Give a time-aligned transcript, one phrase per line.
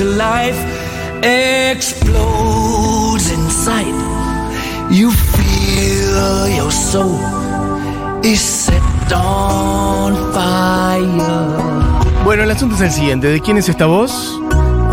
[0.00, 0.58] life
[1.22, 3.94] explodes inside.
[4.90, 7.20] You feel your soul
[8.24, 8.82] is set
[9.12, 12.24] on fire.
[12.24, 13.28] Bueno, el asunto es el siguiente.
[13.28, 14.12] ¿De quién es esta voz?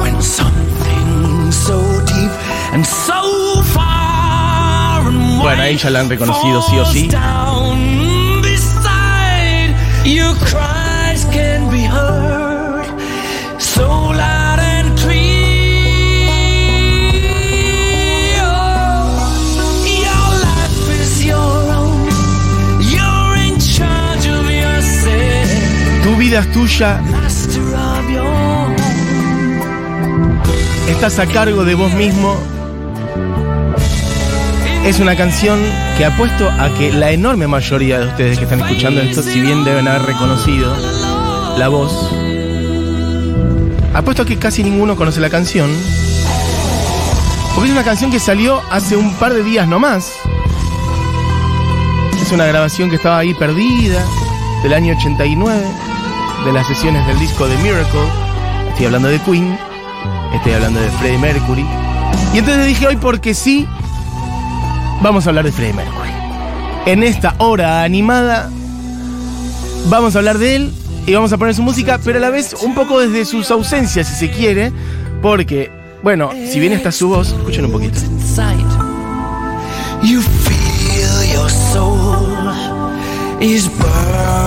[0.01, 2.31] When something so deep
[2.73, 7.07] and so far and Bueno, ahí ya la han reconocido sí o sí.
[7.07, 8.04] down
[26.43, 27.01] tuya,
[30.89, 32.35] estás a cargo de vos mismo.
[34.83, 35.61] Es una canción
[35.97, 39.63] que apuesto a que la enorme mayoría de ustedes que están escuchando esto, si bien
[39.63, 40.75] deben haber reconocido
[41.57, 42.11] la voz,
[43.93, 45.71] apuesto a que casi ninguno conoce la canción.
[47.53, 50.11] Porque es una canción que salió hace un par de días nomás.
[52.21, 54.03] Es una grabación que estaba ahí perdida,
[54.63, 55.84] del año 89,
[56.45, 57.99] de las sesiones del disco de Miracle.
[58.69, 59.57] Estoy hablando de Queen,
[60.35, 61.65] estoy hablando de Freddie Mercury.
[62.33, 63.67] Y entonces dije hoy porque sí,
[65.01, 66.11] vamos a hablar de Freddie Mercury.
[66.85, 68.51] En esta hora animada
[69.89, 70.73] vamos a hablar de él
[71.07, 74.07] y vamos a poner su música, pero a la vez un poco desde sus ausencias,
[74.07, 74.71] si se quiere,
[75.23, 75.71] porque,
[76.03, 77.99] bueno, si bien está su voz, escuchen un poquito.
[80.03, 82.53] You feel your soul
[83.41, 84.44] is burned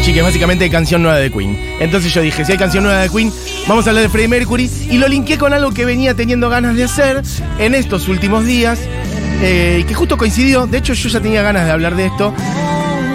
[0.00, 1.58] chicas, básicamente hay canción nueva de Queen.
[1.80, 3.32] Entonces yo dije, si hay canción nueva de Queen,
[3.68, 4.70] vamos a hablar de Freddie Mercury.
[4.90, 7.22] Y lo linké con algo que venía teniendo ganas de hacer
[7.58, 8.78] en estos últimos días.
[9.42, 12.34] eh, que justo coincidió, de hecho yo ya tenía ganas de hablar de esto,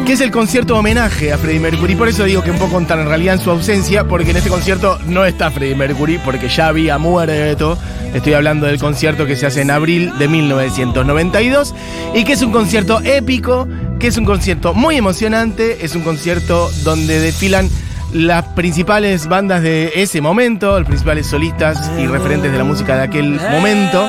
[0.08, 1.96] que es el concierto homenaje a Freddie Mercury.
[1.96, 4.98] Por eso digo que un poco en realidad en su ausencia, porque en este concierto
[5.06, 7.78] no está Freddie Mercury, porque ya había muerto.
[8.14, 11.76] Estoy hablando del concierto que se hace en abril de 1992
[12.14, 13.68] y que es un concierto épico,
[14.00, 17.70] que es un concierto muy emocionante, es un concierto donde desfilan
[18.14, 23.04] las principales bandas de ese momento, los principales solistas y referentes de la música de
[23.04, 24.08] aquel momento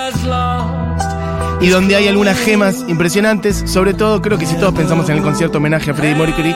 [1.61, 3.65] y donde hay algunas gemas impresionantes.
[3.67, 6.55] Sobre todo, creo que si todos pensamos en el concierto homenaje a Freddie Mercury,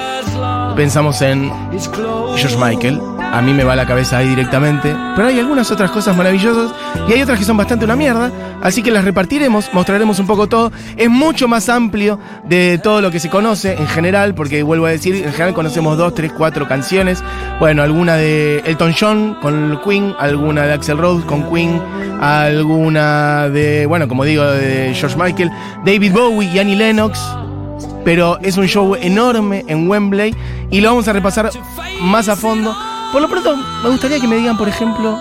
[0.77, 1.51] pensamos en
[2.37, 3.20] George Michael.
[3.33, 4.95] A mí me va la cabeza ahí directamente.
[5.15, 6.73] Pero hay algunas otras cosas maravillosas
[7.09, 8.31] y hay otras que son bastante una mierda.
[8.61, 10.73] Así que las repartiremos, mostraremos un poco todo.
[10.97, 14.91] Es mucho más amplio de todo lo que se conoce en general, porque vuelvo a
[14.91, 17.23] decir, en general conocemos dos, tres, cuatro canciones.
[17.59, 21.81] Bueno, alguna de Elton John con Queen, alguna de Axel Rose con Queen,
[22.21, 25.51] alguna de, bueno, como digo, de George Michael,
[25.85, 27.21] David Bowie y Annie Lennox
[28.05, 30.35] pero es un show enorme en Wembley
[30.71, 31.51] y lo vamos a repasar
[32.01, 32.75] más a fondo.
[33.13, 35.19] Por lo pronto, me gustaría que me digan, por ejemplo,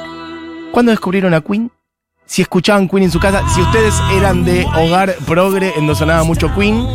[0.72, 1.72] ¿cuándo descubrieron a Queen?
[2.26, 6.24] Si escuchaban Queen en su casa, si ustedes eran de hogar progre en donde sonaba
[6.24, 6.86] mucho Queen.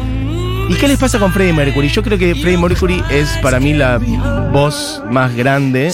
[0.68, 1.88] ¿Y qué les pasa con Freddie Mercury?
[1.88, 3.98] Yo creo que Freddie Mercury es para mí la
[4.52, 5.92] voz más grande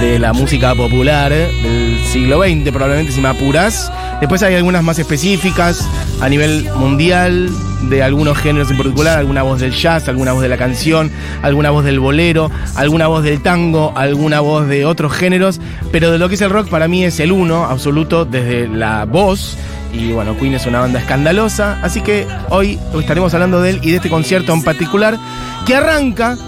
[0.00, 3.92] de la música popular del siglo XX, probablemente si me apuras.
[4.22, 5.84] Después hay algunas más específicas
[6.20, 7.50] a nivel mundial,
[7.88, 11.10] de algunos géneros en particular, alguna voz del jazz, alguna voz de la canción,
[11.42, 15.60] alguna voz del bolero, alguna voz del tango, alguna voz de otros géneros,
[15.90, 19.06] pero de lo que es el rock para mí es el uno absoluto desde la
[19.06, 19.58] voz.
[19.92, 23.90] Y bueno, Queen es una banda escandalosa, así que hoy estaremos hablando de él y
[23.90, 25.18] de este concierto en particular,
[25.66, 26.38] que arranca,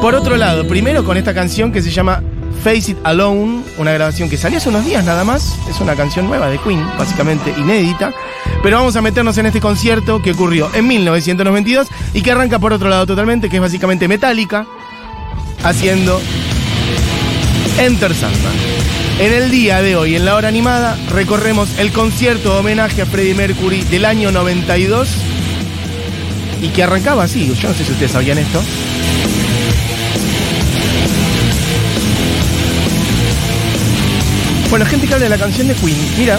[0.00, 2.20] por otro lado, primero con esta canción que se llama
[2.66, 6.26] Face It Alone, una grabación que salió hace unos días nada más, es una canción
[6.26, 8.12] nueva de Queen, básicamente inédita,
[8.60, 12.72] pero vamos a meternos en este concierto que ocurrió en 1992 y que arranca por
[12.72, 14.66] otro lado totalmente, que es básicamente Metallica,
[15.62, 16.20] haciendo
[17.78, 18.54] Enter Sandman.
[19.20, 23.06] En el día de hoy, en la hora animada, recorremos el concierto de homenaje a
[23.06, 25.08] Freddie Mercury del año 92
[26.62, 28.60] y que arrancaba así, yo no sé si ustedes sabían esto.
[34.76, 35.96] Bueno, gente que habla de la canción de Queen.
[36.18, 36.38] Mira,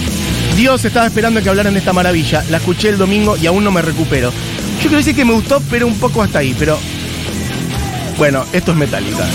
[0.55, 2.43] Dios estaba esperando que hablaran de esta maravilla.
[2.51, 4.29] La escuché el domingo y aún no me recupero.
[4.29, 6.55] Yo quiero decir que me gustó, pero un poco hasta ahí.
[6.59, 6.77] Pero
[8.15, 9.25] bueno, esto es Metallica.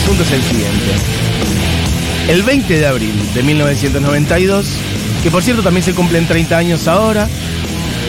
[0.00, 0.92] Punto es el siguiente.
[2.28, 4.66] El 20 de abril de 1992,
[5.22, 7.28] que por cierto también se cumplen 30 años ahora,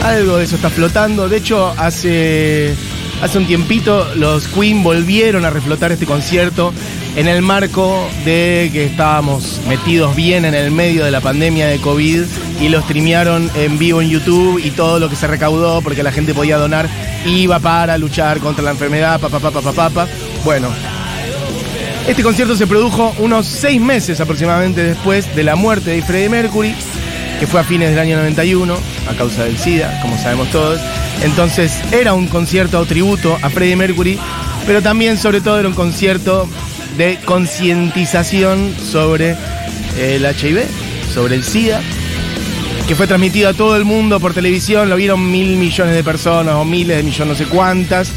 [0.02, 1.28] algo de eso está flotando.
[1.28, 2.74] De hecho, hace,
[3.22, 6.74] hace un tiempito los Queen volvieron a reflotar este concierto
[7.16, 11.80] en el marco de que estábamos metidos bien en el medio de la pandemia de
[11.80, 12.24] COVID
[12.62, 16.12] y lo streamearon en vivo en YouTube y todo lo que se recaudó porque la
[16.12, 16.90] gente podía donar
[17.26, 20.08] iba para luchar contra la enfermedad, papá, papá, papá, papá.
[20.44, 20.70] Bueno,
[22.08, 26.76] este concierto se produjo unos seis meses aproximadamente después de la muerte de Freddie Mercury,
[27.40, 28.76] que fue a fines del año 91
[29.10, 30.80] a causa del SIDA, como sabemos todos.
[31.24, 34.20] Entonces era un concierto o tributo a Freddie Mercury,
[34.66, 36.48] pero también sobre todo era un concierto
[36.98, 39.38] de concientización sobre
[39.98, 40.66] el HIV,
[41.14, 41.82] sobre el SIDA,
[42.88, 46.56] que fue transmitido a todo el mundo por televisión, lo vieron mil millones de personas
[46.56, 48.12] o miles de millones, no sé cuántas.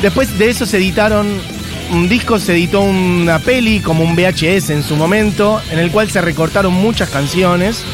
[0.00, 1.55] Después de eso se editaron
[1.90, 6.10] un disco, se editó una peli como un VHS en su momento, en el cual
[6.10, 7.84] se recortaron muchas canciones,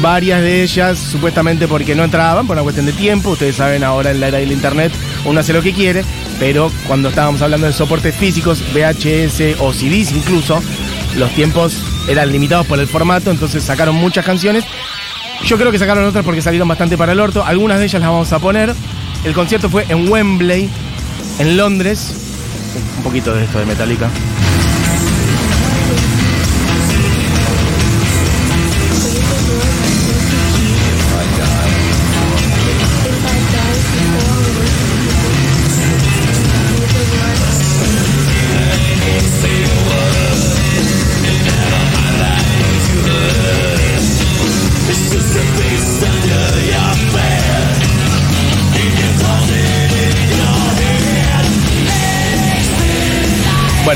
[0.00, 4.10] varias de ellas supuestamente porque no entraban por una cuestión de tiempo, ustedes saben ahora
[4.10, 4.92] en la era del internet
[5.24, 6.04] uno hace lo que quiere,
[6.38, 10.62] pero cuando estábamos hablando de soportes físicos, VHS o CDs incluso,
[11.16, 14.64] los tiempos eran limitados por el formato, entonces sacaron muchas canciones.
[15.44, 18.10] Yo creo que sacaron otras porque salieron bastante para el orto, algunas de ellas las
[18.10, 18.74] vamos a poner.
[19.24, 20.68] El concierto fue en Wembley,
[21.38, 22.23] en Londres.
[23.04, 24.10] Poquito de esto de Metallica.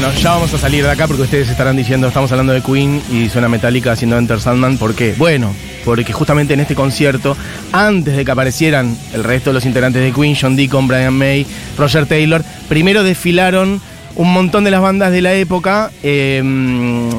[0.00, 3.02] Bueno, ya vamos a salir de acá porque ustedes estarán diciendo, estamos hablando de Queen
[3.10, 4.78] y suena Metallica haciendo Enter Sandman.
[4.78, 5.12] ¿Por qué?
[5.18, 5.52] Bueno,
[5.84, 7.36] porque justamente en este concierto,
[7.72, 11.44] antes de que aparecieran el resto de los integrantes de Queen, John Deacon, Brian May,
[11.76, 13.80] Roger Taylor, primero desfilaron
[14.16, 16.42] un montón de las bandas de la época, eh,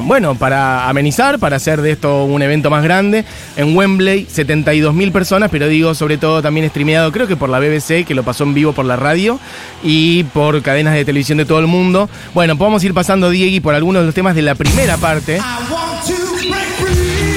[0.04, 3.24] bueno, para amenizar, para hacer de esto un evento más grande.
[3.56, 7.58] En Wembley, 72 mil personas, pero digo, sobre todo también streameado, creo que por la
[7.58, 9.38] BBC, que lo pasó en vivo por la radio,
[9.82, 12.08] y por cadenas de televisión de todo el mundo.
[12.34, 15.40] Bueno, podemos ir pasando, Diego, por algunos de los temas de la primera parte,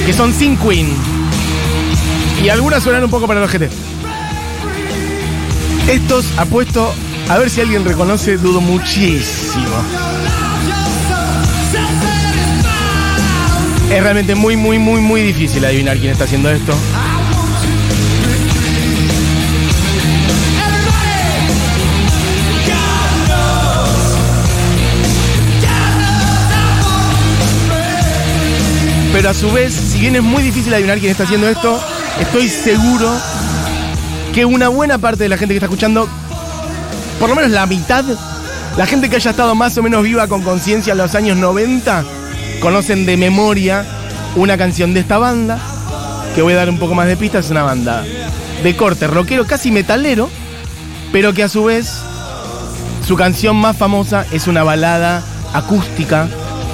[0.06, 0.88] que son sin Queen.
[2.42, 3.68] Y algunas suenan un poco para los GT.
[5.88, 6.94] Estos apuesto
[7.28, 9.66] a ver si alguien reconoce, dudo muchísimo.
[13.90, 16.74] Es realmente muy, muy, muy, muy difícil adivinar quién está haciendo esto.
[29.12, 31.80] Pero a su vez, si bien es muy difícil adivinar quién está haciendo esto,
[32.20, 33.08] estoy seguro
[34.34, 36.08] que una buena parte de la gente que está escuchando
[37.18, 38.04] por lo menos la mitad,
[38.76, 42.04] la gente que haya estado más o menos viva con conciencia en los años 90,
[42.60, 43.84] conocen de memoria
[44.36, 45.58] una canción de esta banda,
[46.34, 48.04] que voy a dar un poco más de pistas, es una banda
[48.62, 50.28] de corte rockero, casi metalero,
[51.12, 52.00] pero que a su vez
[53.06, 56.28] su canción más famosa es una balada acústica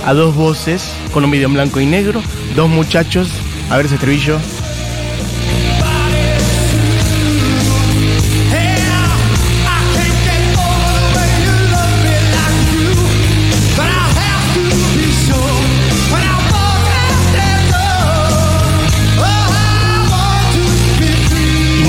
[0.07, 2.23] a dos voces, con un video en blanco y negro,
[2.57, 3.29] dos muchachos,
[3.69, 4.39] a ver ese estribillo.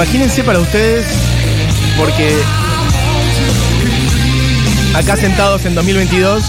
[0.01, 1.05] Imagínense para ustedes,
[1.95, 2.35] porque
[4.95, 6.43] acá sentados en 2022,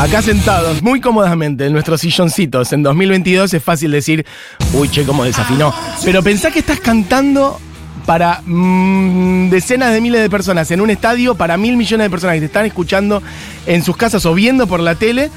[0.00, 4.26] acá sentados muy cómodamente en nuestros silloncitos en 2022 es fácil decir,
[4.72, 5.72] uy, che, cómo desafinó.
[6.04, 7.60] Pero pensá que estás cantando
[8.06, 12.34] para mmm, decenas de miles de personas en un estadio, para mil millones de personas
[12.34, 13.22] que te están escuchando
[13.66, 15.30] en sus casas o viendo por la tele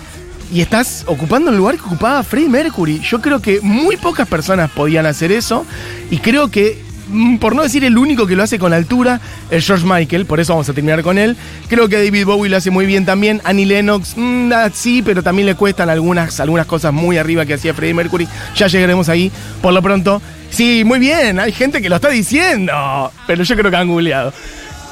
[0.52, 3.00] y estás ocupando el lugar que ocupaba Freddie Mercury.
[3.00, 5.66] Yo creo que muy pocas personas podían hacer eso
[6.10, 9.20] y creo que, mm, por no decir el único que lo hace con altura,
[9.52, 11.36] es George Michael, por eso vamos a terminar con él.
[11.68, 13.42] Creo que David Bowie lo hace muy bien también.
[13.44, 17.74] Annie Lennox, mmm, sí, pero también le cuestan algunas, algunas cosas muy arriba que hacía
[17.74, 18.28] Freddie Mercury.
[18.56, 19.32] Ya llegaremos ahí.
[19.62, 23.70] Por lo pronto, sí, muy bien, hay gente que lo está diciendo, pero yo creo
[23.70, 24.34] que han googleado.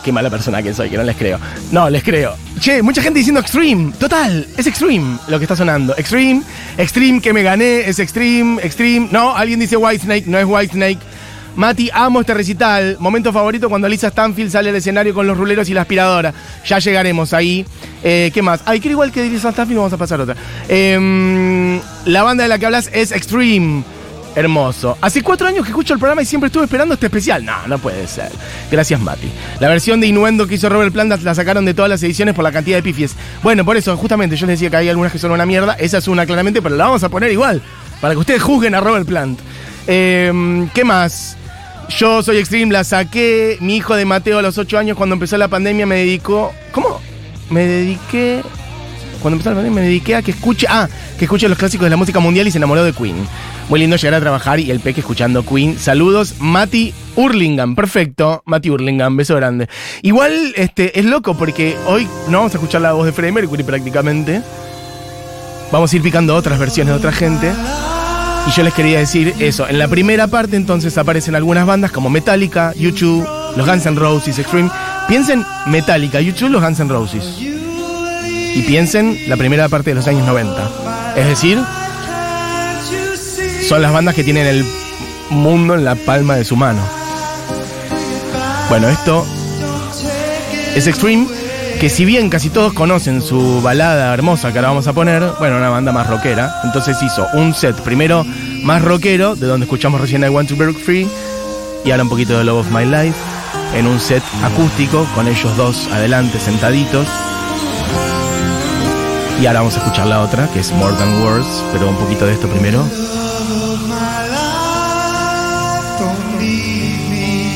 [0.05, 1.39] Qué mala persona que soy, que no les creo.
[1.71, 2.35] No, les creo.
[2.59, 3.91] Che, mucha gente diciendo Extreme.
[3.97, 5.97] Total, es Extreme lo que está sonando.
[5.97, 6.43] Extreme,
[6.77, 9.09] Extreme que me gané, es Extreme, Extreme.
[9.11, 10.99] No, alguien dice White Snake, no es White Snake.
[11.55, 12.97] Mati, amo este recital.
[12.99, 16.31] Momento favorito cuando Lisa Stanfield sale al escenario con los ruleros y la aspiradora.
[16.67, 17.65] Ya llegaremos ahí.
[18.03, 18.61] Eh, ¿Qué más?
[18.65, 20.35] Ay, quiero igual que Lisa Stanfield, vamos a pasar otra.
[20.67, 23.83] Em, la banda de la que hablas es Extreme.
[24.35, 24.97] Hermoso.
[24.99, 27.45] Hace cuatro años que escucho el programa y siempre estuve esperando este especial.
[27.45, 28.29] No, no puede ser.
[28.69, 29.31] Gracias, Mati.
[29.59, 32.43] La versión de Inuendo que hizo Robert Plant la sacaron de todas las ediciones por
[32.43, 33.15] la cantidad de pifies.
[33.41, 35.73] Bueno, por eso, justamente, yo les decía que hay algunas que son una mierda.
[35.73, 37.61] Esa es una claramente, pero la vamos a poner igual.
[38.01, 39.39] Para que ustedes juzguen a Robert Plant.
[39.87, 41.37] Em, ¿Qué más?
[41.97, 43.57] Yo soy Extreme, la saqué.
[43.61, 46.53] Mi hijo de Mateo a los ocho años, cuando empezó la pandemia, me dedicó.
[46.71, 46.99] ¿Cómo?
[47.49, 48.41] Me dediqué.
[49.25, 50.67] Cuando la pandemia, me dediqué a que escuche.
[50.69, 53.15] Ah, que escuche los clásicos de la música mundial y se enamoró de Queen.
[53.69, 55.79] Muy lindo llegar a trabajar y el peque escuchando Queen.
[55.79, 57.73] Saludos, Mati Hurlingham.
[57.73, 59.67] Perfecto, Mati Hurlingham, beso grande.
[60.03, 63.63] Igual este, es loco porque hoy no vamos a escuchar la voz de Freddie Mercury
[63.63, 64.43] prácticamente.
[65.71, 67.51] Vamos a ir picando otras versiones de otra gente.
[68.47, 69.67] Y yo les quería decir eso.
[69.67, 73.27] En la primera parte entonces aparecen algunas bandas como Metallica, YouTube,
[73.57, 74.69] los Guns N' Roses, Extreme.
[75.07, 77.54] Piensen Metallica, YouTube, los Guns N' Roses.
[78.55, 80.71] Y piensen la primera parte de los años 90.
[81.17, 81.59] Es decir,
[83.67, 84.65] son las bandas que tienen el
[85.29, 86.81] mundo en la palma de su mano.
[88.69, 89.25] Bueno, esto
[90.75, 91.27] es Extreme,
[91.79, 95.57] que si bien casi todos conocen su balada hermosa que ahora vamos a poner, bueno,
[95.57, 98.25] una banda más rockera, entonces hizo un set primero
[98.63, 101.07] más rockero, de donde escuchamos recién I Want to Break Free,
[101.83, 103.17] y ahora un poquito de Love of My Life,
[103.75, 107.07] en un set acústico, con ellos dos adelante sentaditos.
[109.41, 112.25] Y ahora vamos a escuchar la otra, que es More Than Words, pero un poquito
[112.25, 112.83] de esto primero.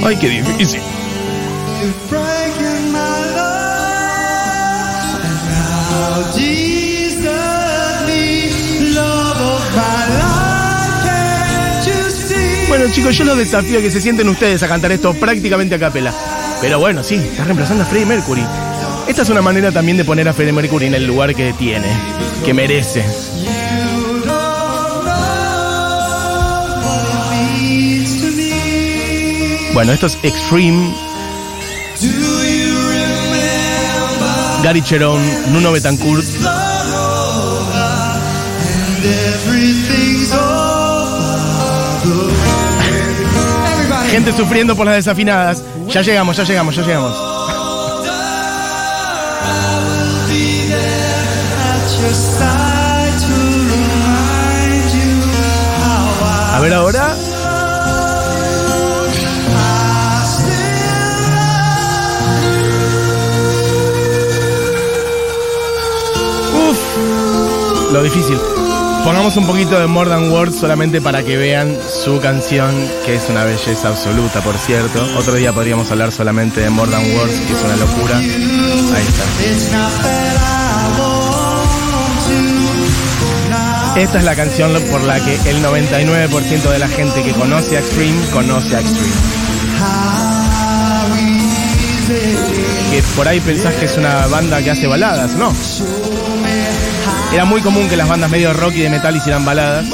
[0.03, 0.81] Ay, qué difícil.
[12.67, 15.79] Bueno chicos, yo los desafío a que se sienten ustedes a cantar esto prácticamente a
[15.79, 16.13] capela.
[16.61, 18.43] Pero bueno, sí, está reemplazando a Freddie Mercury.
[19.09, 21.87] Esta es una manera también de poner a Freddie Mercury en el lugar que tiene,
[22.45, 23.03] que merece.
[29.73, 30.93] Bueno, esto es Extreme.
[34.63, 35.19] Gary Cherón,
[35.53, 36.23] Nuno Betancourt.
[44.11, 45.63] Gente sufriendo por las desafinadas.
[45.87, 47.38] Ya llegamos, ya llegamos, ya llegamos.
[56.55, 57.15] A ver ahora.
[66.53, 68.37] Uf, lo difícil.
[69.03, 72.73] Pongamos un poquito de More Than Words solamente para que vean su canción,
[73.05, 75.01] que es una belleza absoluta, por cierto.
[75.17, 78.17] Otro día podríamos hablar solamente de More Than Words, que es una locura.
[78.17, 80.48] Ahí está.
[83.99, 87.81] Esta es la canción por la que el 99% de la gente que conoce a
[87.81, 89.11] Extreme conoce a Extreme.
[92.91, 95.53] Que por ahí pensás que es una banda que hace baladas, ¿no?
[97.33, 99.85] Era muy común que las bandas medio rock y de metal hicieran baladas.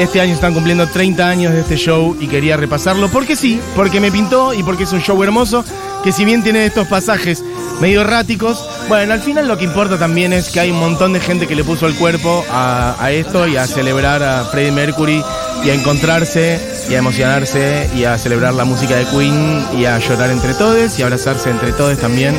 [0.00, 4.00] Este año están cumpliendo 30 años de este show y quería repasarlo porque sí, porque
[4.00, 5.62] me pintó y porque es un show hermoso
[6.02, 7.44] que si bien tiene estos pasajes
[7.82, 11.20] medio erráticos, bueno, al final lo que importa también es que hay un montón de
[11.20, 15.22] gente que le puso el cuerpo a, esto y a celebrar a Freddie Mercury
[15.64, 19.98] y a encontrarse y a emocionarse y a celebrar la música de Queen y a
[19.98, 22.34] llorar entre todos y abrazarse entre todos también,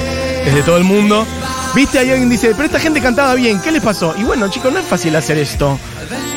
[0.45, 1.27] desde todo el mundo.
[1.75, 4.15] Viste, ahí alguien dice, pero esta gente cantaba bien, ¿qué les pasó?
[4.17, 5.79] Y bueno, chicos, no es fácil hacer esto.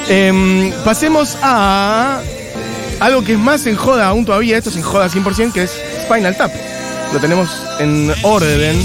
[0.09, 2.21] Em, pasemos a
[3.01, 5.73] algo que es más en joda aún todavía, esto es en joda 100%, que es
[6.07, 6.53] Spinal Tap.
[7.13, 8.85] Lo tenemos en orden.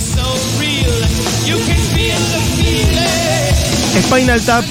[4.01, 4.63] Spinal Tap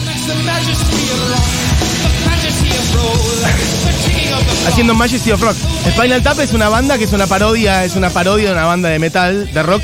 [4.69, 5.57] haciendo Majesty of Rock.
[5.90, 8.88] Spinal Tap es una banda que es una parodia, es una parodia de una banda
[8.88, 9.83] de metal, de rock.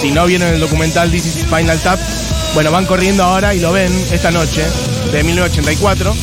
[0.00, 1.98] Si no vieron el documental This is Spinal Tap,
[2.54, 4.64] bueno, van corriendo ahora y lo ven esta noche,
[5.12, 6.14] de 1984.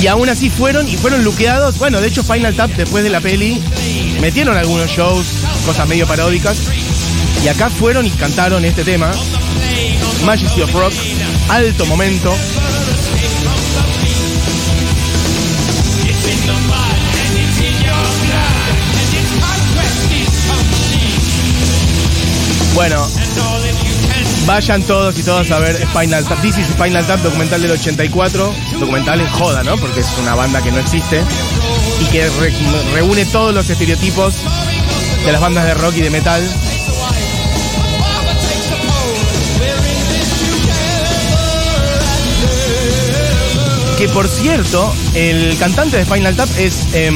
[0.00, 1.78] Y aún así fueron y fueron luqueados.
[1.78, 3.62] Bueno, de hecho, Final Tap, después de la peli,
[4.20, 5.26] metieron algunos shows,
[5.64, 6.58] cosas medio paródicas.
[7.44, 9.12] Y acá fueron y cantaron este tema.
[10.24, 10.92] Majesty of Rock,
[11.48, 12.34] alto momento.
[22.74, 23.06] Bueno,
[24.46, 26.40] vayan todos y todas a ver Spinal Tap.
[26.42, 28.54] This is Spinal Tap, documental del 84.
[28.78, 29.76] Documental en joda, ¿no?
[29.76, 31.22] Porque es una banda que no existe
[32.00, 32.52] y que re-
[32.94, 34.34] reúne todos los estereotipos
[35.24, 36.42] de las bandas de rock y de metal.
[43.98, 47.14] Que por cierto, el cantante de Spinal Tap es em,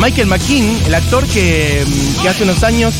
[0.00, 1.88] Michael McKean, el actor que, em,
[2.22, 2.94] que hace unos años.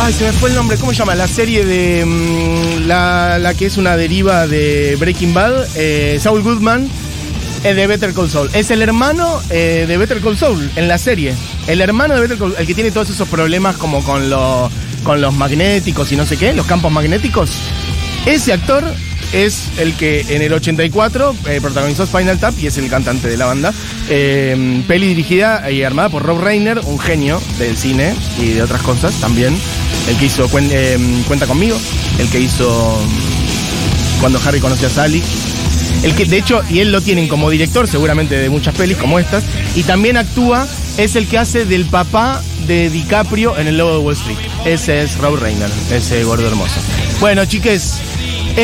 [0.00, 1.14] Ay, se me fue el nombre, ¿cómo se llama?
[1.14, 2.00] La serie de.
[2.00, 6.88] em, la, que es una deriva de Breaking Bad, eh, Saul Goodman,
[7.64, 8.48] eh, de Better Call Saul.
[8.52, 11.34] Es el hermano eh, de Better Call Saul en la serie.
[11.66, 14.70] El hermano de Better Call el que tiene todos esos problemas como con, lo-
[15.02, 17.50] con los magnéticos y no sé qué, los campos magnéticos.
[18.24, 18.84] Ese actor
[19.32, 23.36] es el que en el 84 eh, protagonizó Spinal Tap y es el cantante de
[23.36, 23.72] la banda.
[24.08, 28.82] Eh, peli dirigida y armada por Rob Reiner, un genio del cine y de otras
[28.82, 29.56] cosas también.
[30.08, 31.78] El que hizo eh, Cuenta conmigo,
[32.18, 35.22] el que hizo mm, Cuando Harry conoció a Sally.
[36.02, 39.18] El que, de hecho, y él lo tienen como director seguramente de muchas pelis como
[39.18, 39.42] estas.
[39.74, 40.66] Y también actúa,
[40.96, 44.38] es el que hace del papá de DiCaprio en el Lobo de Wall Street.
[44.64, 46.80] Ese es Rob Reiner, ese gordo hermoso.
[47.20, 48.00] Bueno, chiques,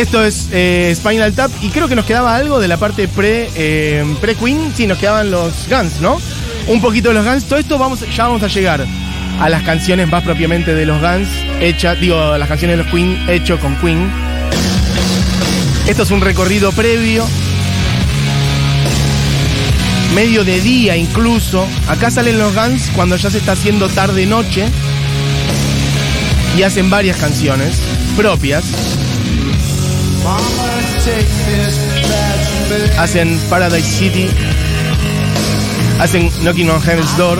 [0.00, 3.48] esto es eh, Spinal Tap y creo que nos quedaba algo de la parte pre,
[3.54, 4.72] eh, pre-Queen.
[4.76, 6.20] Sí, nos quedaban los Guns, ¿no?
[6.66, 7.44] Un poquito de los Guns.
[7.44, 8.84] Todo esto vamos, ya vamos a llegar
[9.40, 11.28] a las canciones más propiamente de los Guns,
[11.60, 14.10] hechas, digo, las canciones de los Queen, hecho con Queen.
[15.86, 17.24] Esto es un recorrido previo.
[20.12, 21.66] Medio de día incluso.
[21.88, 24.66] Acá salen los Guns cuando ya se está haciendo tarde-noche.
[26.58, 27.80] Y hacen varias canciones
[28.16, 28.64] propias.
[32.96, 34.28] Hacen Paradise City.
[35.98, 37.38] Hacen Knocking on Heaven's Door.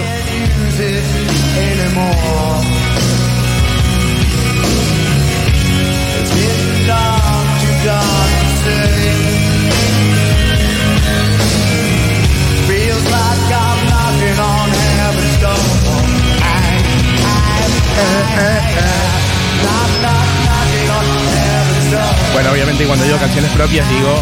[22.35, 24.20] Bueno, obviamente cuando digo canciones propias digo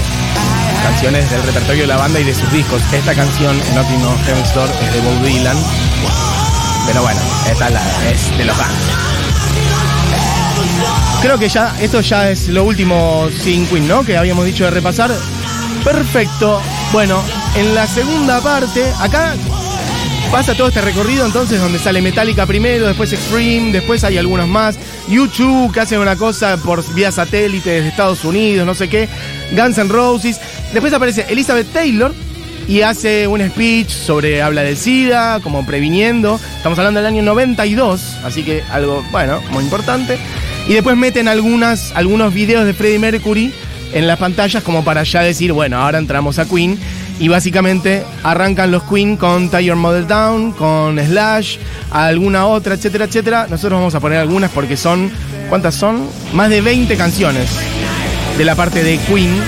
[0.82, 2.82] canciones del repertorio de la banda y de sus discos.
[2.92, 5.56] Esta canción, Knocking on Heaven's Door, es de Bob Dylan.
[6.86, 7.20] Pero bueno,
[7.50, 8.68] esta es, la- es de los Guns.
[11.22, 14.04] Creo que ya, esto ya es lo último sin Queen, ¿no?
[14.04, 15.12] Que habíamos dicho de repasar.
[15.84, 16.60] Perfecto.
[16.92, 17.22] Bueno,
[17.54, 19.34] en la segunda parte, acá
[20.32, 24.76] pasa todo este recorrido entonces donde sale Metallica primero, después Extreme, después hay algunos más.
[25.08, 29.08] YouTube que hacen una cosa por vía satélite desde Estados Unidos, no sé qué.
[29.52, 30.40] Guns N' Roses.
[30.72, 32.14] Después aparece Elizabeth Taylor
[32.68, 36.40] y hace un speech sobre habla del SIDA, como previniendo.
[36.56, 40.18] Estamos hablando del año 92, así que algo, bueno, muy importante.
[40.68, 43.52] Y después meten algunas, algunos videos de Freddie Mercury
[43.92, 46.78] en las pantallas como para ya decir, bueno, ahora entramos a Queen.
[47.22, 51.56] Y básicamente arrancan los Queen con Your Mother Down, con Slash,
[51.92, 53.46] alguna otra, etcétera, etcétera.
[53.48, 55.08] Nosotros vamos a poner algunas porque son,
[55.48, 56.08] ¿cuántas son?
[56.32, 57.48] Más de 20 canciones
[58.36, 59.40] de la parte de Queen.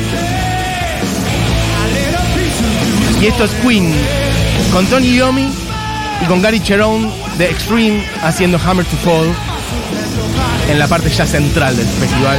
[3.21, 3.93] Y esto es Queen
[4.73, 5.49] con Tony Iommi
[6.23, 9.35] y con Gary Cherone de Extreme haciendo Hammer to Fall
[10.71, 12.39] en la parte ya central del festival.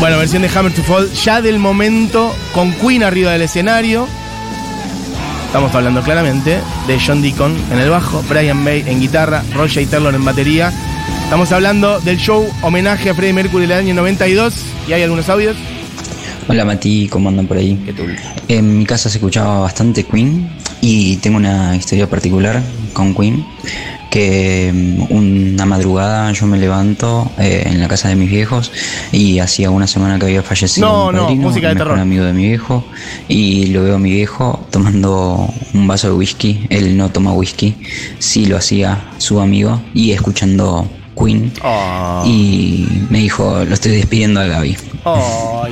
[0.00, 4.08] Bueno, versión de Hammer to Fall, ya del momento con Queen arriba del escenario.
[5.44, 10.14] Estamos hablando claramente de John Deacon en el bajo, Brian May en guitarra, Roger Taylor
[10.14, 10.72] en batería.
[11.24, 14.54] Estamos hablando del show homenaje a Freddie Mercury del año 92
[14.88, 15.56] y hay algunos audios.
[16.48, 17.78] Hola Mati, ¿cómo andan por ahí?
[17.84, 18.16] ¿Qué tal?
[18.48, 22.62] En mi casa se escuchaba bastante Queen y tengo una historia particular
[22.94, 23.44] con Queen.
[24.10, 28.72] Que mm, una madrugada yo me levanto eh, en la casa de mis viejos
[29.12, 31.88] y hacía una semana que había fallecido No, mi no, padrino, música de el mejor
[31.88, 32.00] terror.
[32.00, 32.84] amigo de mi viejo
[33.28, 36.66] y lo veo a mi viejo tomando un vaso de whisky.
[36.68, 37.74] Él no toma whisky,
[38.18, 40.88] sí lo hacía su amigo y escuchando
[41.22, 42.22] Queen Oh.
[42.26, 44.76] y me dijo lo estoy despidiendo a Gaby.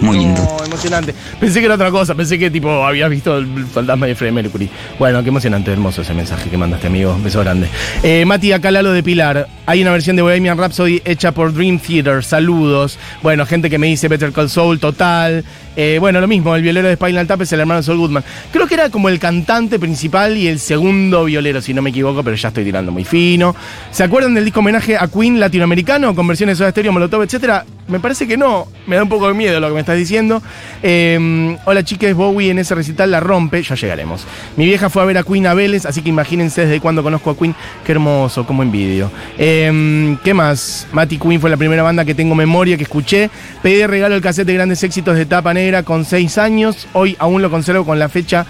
[0.00, 0.56] Muy no, lindo.
[0.64, 1.14] emocionante.
[1.38, 4.70] Pensé que era otra cosa, pensé que tipo habías visto el fantasma de Freddie Mercury.
[4.98, 7.16] Bueno, qué emocionante, hermoso ese mensaje que mandaste, amigo.
[7.22, 7.68] Beso grande.
[8.02, 9.46] Eh, Mati, acá Lalo de Pilar.
[9.66, 12.24] Hay una versión de Bohemian Rhapsody hecha por Dream Theater.
[12.24, 12.98] Saludos.
[13.22, 15.44] Bueno, gente que me dice Better Call Saul, total.
[15.76, 18.24] Eh, bueno, lo mismo, el violero de Spinal Tap es el hermano de Saul Goodman.
[18.50, 22.24] Creo que era como el cantante principal y el segundo violero, si no me equivoco,
[22.24, 23.54] pero ya estoy tirando muy fino.
[23.92, 27.64] ¿Se acuerdan del disco homenaje a Queen latinoamericano con versiones de Soda Stereo, Molotov, etcétera?
[27.88, 28.66] Me parece que no.
[28.87, 30.42] Me da un poco de miedo lo que me estás diciendo.
[30.83, 33.62] Eh, hola chicas, Bowie en ese recital la rompe.
[33.62, 34.27] Ya llegaremos.
[34.57, 37.31] Mi vieja fue a ver a Queen a Vélez, así que imagínense desde cuando conozco
[37.31, 37.55] a Queen.
[37.85, 39.11] Qué hermoso, cómo envidio.
[39.38, 40.87] Eh, ¿Qué más?
[40.92, 43.31] Mati Queen fue la primera banda que tengo memoria, que escuché.
[43.62, 46.87] Pedí regalo el cassette de grandes éxitos de tapa negra con 6 años.
[46.92, 48.46] Hoy aún lo conservo con la fecha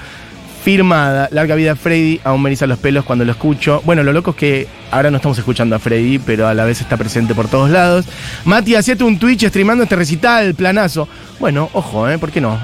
[0.69, 1.31] firmada.
[1.33, 3.81] Larga vida Freddy, aún me eriza los pelos cuando lo escucho.
[3.87, 6.83] Bueno, lo loco es que ahora no estamos escuchando a Freddy, pero a la vez
[6.83, 8.05] está presente por todos lados.
[8.45, 11.09] Mati, hacete un Twitch streamando este recital, planazo.
[11.41, 12.19] Bueno, ojo, ¿eh?
[12.19, 12.59] ¿Por qué no?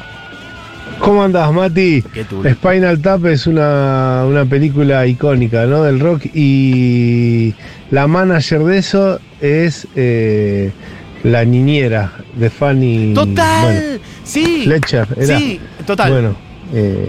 [0.98, 2.04] ¿Cómo andás, Mati?
[2.52, 5.82] Spinal Tap es una, una película icónica, ¿no?
[5.84, 7.54] Del rock y
[7.90, 10.72] la manager de eso es eh,
[11.22, 13.14] la niñera de Fanny.
[13.14, 13.62] ¡Total!
[13.62, 14.64] bueno, sí.
[14.64, 15.38] Fletcher, era.
[15.38, 16.12] Sí, total.
[16.12, 16.36] Bueno,
[16.74, 17.08] eh,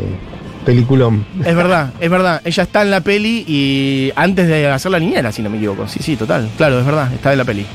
[0.65, 1.25] peliculón.
[1.45, 2.41] Es verdad, es verdad.
[2.43, 5.87] Ella está en la peli y antes de hacer la niñera, si no me equivoco.
[5.87, 6.49] Sí, sí, total.
[6.57, 7.65] Claro, es verdad, está en la peli.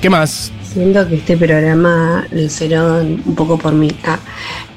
[0.00, 0.52] ¿Qué más?
[0.62, 3.90] Siento que este programa lo hicieron un poco por mí.
[4.04, 4.18] Ah,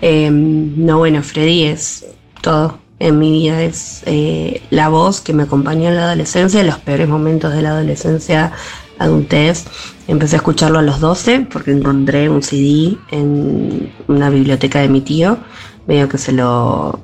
[0.02, 2.06] eh, no, bueno, Freddy es
[2.42, 3.62] todo en mi vida.
[3.62, 7.62] Es eh, la voz que me acompañó en la adolescencia, en los peores momentos de
[7.62, 8.54] la adolescencia,
[8.98, 9.66] adultez.
[10.08, 15.02] Empecé a escucharlo a los 12 porque encontré un CD en una biblioteca de mi
[15.02, 15.38] tío.
[15.86, 17.02] Medio que se lo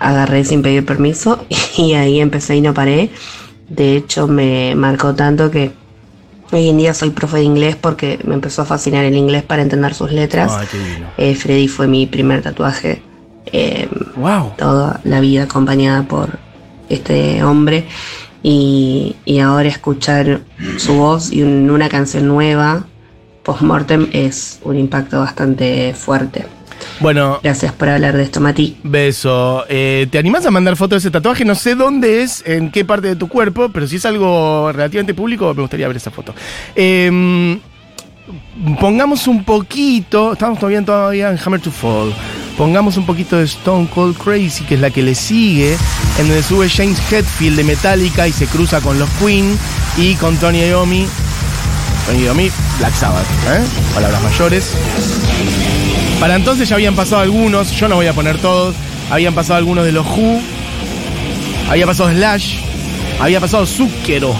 [0.00, 1.44] agarré sin pedir permiso
[1.76, 3.10] y ahí empecé y no paré.
[3.68, 5.72] De hecho, me marcó tanto que
[6.50, 9.60] Hoy en día soy profe de inglés porque me empezó a fascinar el inglés para
[9.60, 10.50] entender sus letras.
[11.18, 13.02] Eh, Freddy fue mi primer tatuaje.
[13.52, 14.52] eh, Wow.
[14.56, 16.38] toda la vida acompañada por
[16.88, 17.84] este hombre.
[18.42, 20.40] Y, y ahora escuchar
[20.78, 22.86] su voz y un- una canción nueva,
[23.42, 26.46] post-mortem, es un impacto bastante fuerte.
[27.00, 28.76] Bueno, Gracias por hablar de esto, Mati.
[28.82, 29.64] beso.
[29.68, 31.44] Eh, ¿Te animás a mandar fotos de ese tatuaje?
[31.44, 35.14] No sé dónde es, en qué parte de tu cuerpo, pero si es algo relativamente
[35.14, 36.34] público, me gustaría ver esa foto.
[36.74, 37.58] Eh,
[38.80, 42.12] pongamos un poquito, estamos todavía, todavía en Hammer to Fall.
[42.56, 45.76] Pongamos un poquito de Stone Cold Crazy, que es la que le sigue,
[46.18, 49.56] en donde sube James Hetfield de Metallica y se cruza con los Queen
[49.96, 51.06] y con Tony Iommi.
[52.06, 53.62] Tony Iommi, Black Sabbath, ¿eh?
[53.94, 54.72] Palabras mayores.
[56.20, 58.74] Para entonces ya habían pasado algunos, yo no voy a poner todos,
[59.10, 60.40] habían pasado algunos de los Who,
[61.70, 62.56] había pasado Slash,
[63.20, 64.34] había pasado Zucchero.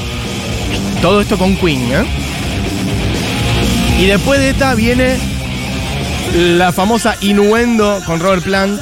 [1.01, 2.05] Todo esto con Queen, ¿eh?
[4.01, 5.19] Y después de esta viene
[6.35, 8.81] la famosa Innuendo con Robert Plant.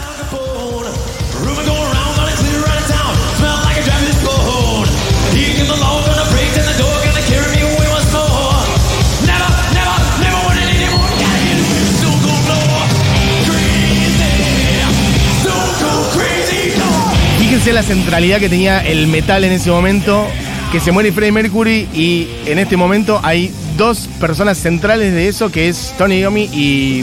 [17.57, 20.27] Fíjense la centralidad que tenía el metal en ese momento,
[20.71, 25.51] que se muere Freddie Mercury y en este momento hay dos personas centrales de eso,
[25.51, 27.03] que es Tony Iommi y,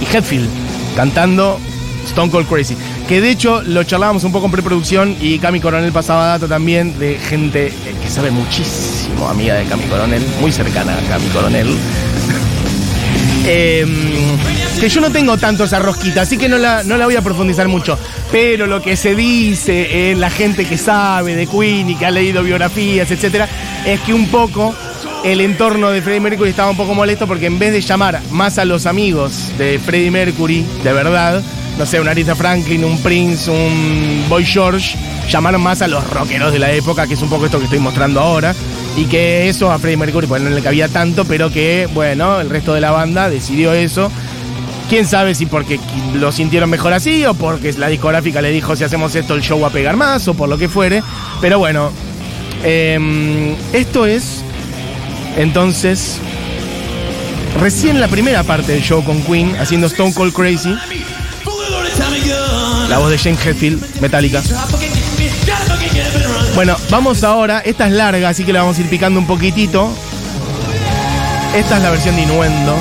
[0.00, 0.48] y Hetfield,
[0.96, 1.60] cantando
[2.06, 2.78] Stone Cold Crazy.
[3.06, 6.98] Que de hecho lo charlábamos un poco en preproducción y Cami Coronel pasaba dato también
[6.98, 7.70] de gente
[8.02, 11.76] que sabe muchísimo, amiga de Cami Coronel, muy cercana a Cami Coronel.
[13.46, 13.84] Eh,
[14.80, 17.22] que yo no tengo tanto esa rosquita, así que no la, no la voy a
[17.22, 17.98] profundizar mucho.
[18.32, 22.10] Pero lo que se dice en la gente que sabe de Queen y que ha
[22.10, 23.48] leído biografías, etcétera,
[23.86, 24.74] es que un poco
[25.24, 28.58] el entorno de Freddie Mercury estaba un poco molesto porque en vez de llamar más
[28.58, 31.42] a los amigos de Freddie Mercury, de verdad,
[31.78, 34.96] no sé, un Aretha Franklin, un Prince, un Boy George,
[35.28, 37.78] llamaron más a los rockeros de la época, que es un poco esto que estoy
[37.78, 38.54] mostrando ahora.
[38.96, 42.48] Y que eso a Freddie Mercury pues, no le cabía tanto, pero que, bueno, el
[42.48, 44.10] resto de la banda decidió eso.
[44.88, 45.80] Quién sabe si porque
[46.14, 49.58] lo sintieron mejor así o porque la discográfica le dijo si hacemos esto el show
[49.58, 51.02] va a pegar más o por lo que fuere.
[51.40, 51.90] Pero bueno,
[52.62, 54.42] em, esto es
[55.36, 56.18] entonces
[57.60, 60.74] recién la primera parte del show con Queen haciendo Stone Cold Crazy,
[62.88, 64.42] la voz de James Hetfield, Metallica.
[66.54, 67.60] Bueno, vamos ahora.
[67.60, 69.90] Esta es larga, así que la vamos a ir picando un poquitito.
[71.54, 72.74] Esta es la versión de Inuendo.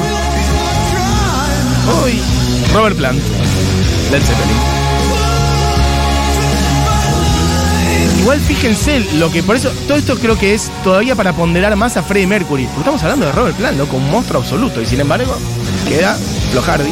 [2.03, 2.19] Uy.
[2.73, 3.19] Robert Plant.
[4.11, 4.73] Led Zeppelin.
[8.19, 11.97] Igual fíjense lo que por eso todo esto creo que es todavía para ponderar más
[11.97, 12.65] a Freddie Mercury.
[12.65, 13.85] Porque estamos hablando de Robert Plant, ¿no?
[13.85, 14.81] Con un monstruo absoluto.
[14.81, 15.35] Y sin embargo,
[15.87, 16.17] queda
[16.51, 16.91] Flojardi.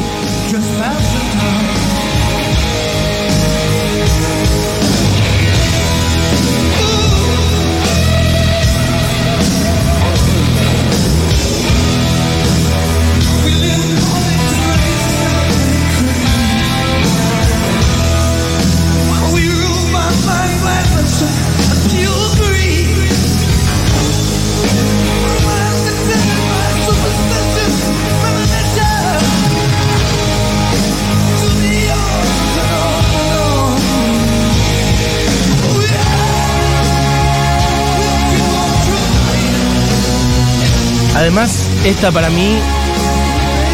[41.22, 42.58] Además, esta para mí,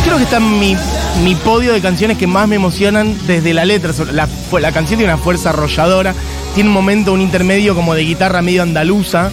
[0.05, 0.77] creo que está mi,
[1.25, 3.95] mi podio de canciones que más me emocionan desde la letra.
[4.13, 4.29] La,
[4.61, 6.15] la canción tiene una fuerza arrolladora,
[6.55, 9.31] tiene un momento, un intermedio como de guitarra medio andaluza.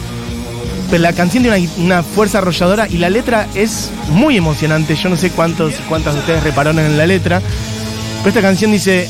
[0.90, 4.96] Pero la canción tiene una, una fuerza arrolladora y la letra es muy emocionante.
[4.96, 7.42] Yo no sé cuántos, cuántas de ustedes repararon en la letra.
[8.20, 9.10] Pero esta canción dice,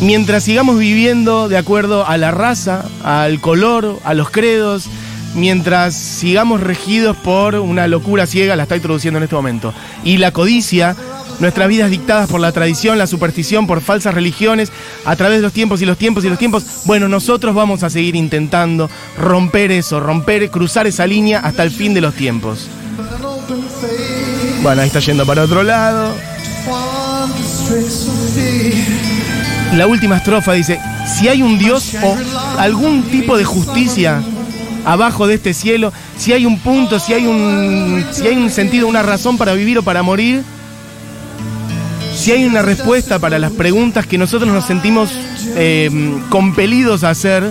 [0.00, 4.88] mientras sigamos viviendo de acuerdo a la raza, al color, a los credos,
[5.34, 9.72] mientras sigamos regidos por una locura ciega, la está introduciendo en este momento,
[10.04, 10.96] y la codicia,
[11.38, 14.72] nuestras vidas dictadas por la tradición, la superstición, por falsas religiones,
[15.04, 17.90] a través de los tiempos y los tiempos y los tiempos, bueno, nosotros vamos a
[17.90, 22.68] seguir intentando romper eso, romper, cruzar esa línea hasta el fin de los tiempos.
[24.62, 26.14] Bueno, ahí está yendo para otro lado.
[29.74, 32.16] La última estrofa dice, si hay un Dios o
[32.58, 34.22] algún tipo de justicia
[34.84, 38.86] abajo de este cielo, si hay un punto, si hay un, si hay un sentido,
[38.86, 40.42] una razón para vivir o para morir,
[42.14, 45.10] si hay una respuesta para las preguntas que nosotros nos sentimos
[45.56, 45.90] eh,
[46.28, 47.50] compelidos a hacer,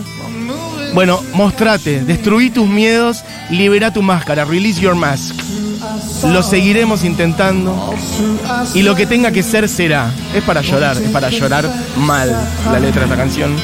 [0.94, 5.36] bueno, mostrate, destruí tus miedos, libera tu máscara, release your mask.
[6.26, 7.96] Lo seguiremos intentando
[8.74, 10.12] y lo que tenga que ser será.
[10.34, 12.30] Es para llorar, es para llorar mal
[12.72, 13.56] la letra de esta canción.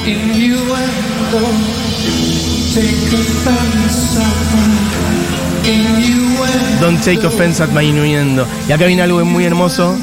[6.78, 8.46] Don't take offense at my innuendo.
[8.68, 9.96] Y acá viene algo muy hermoso.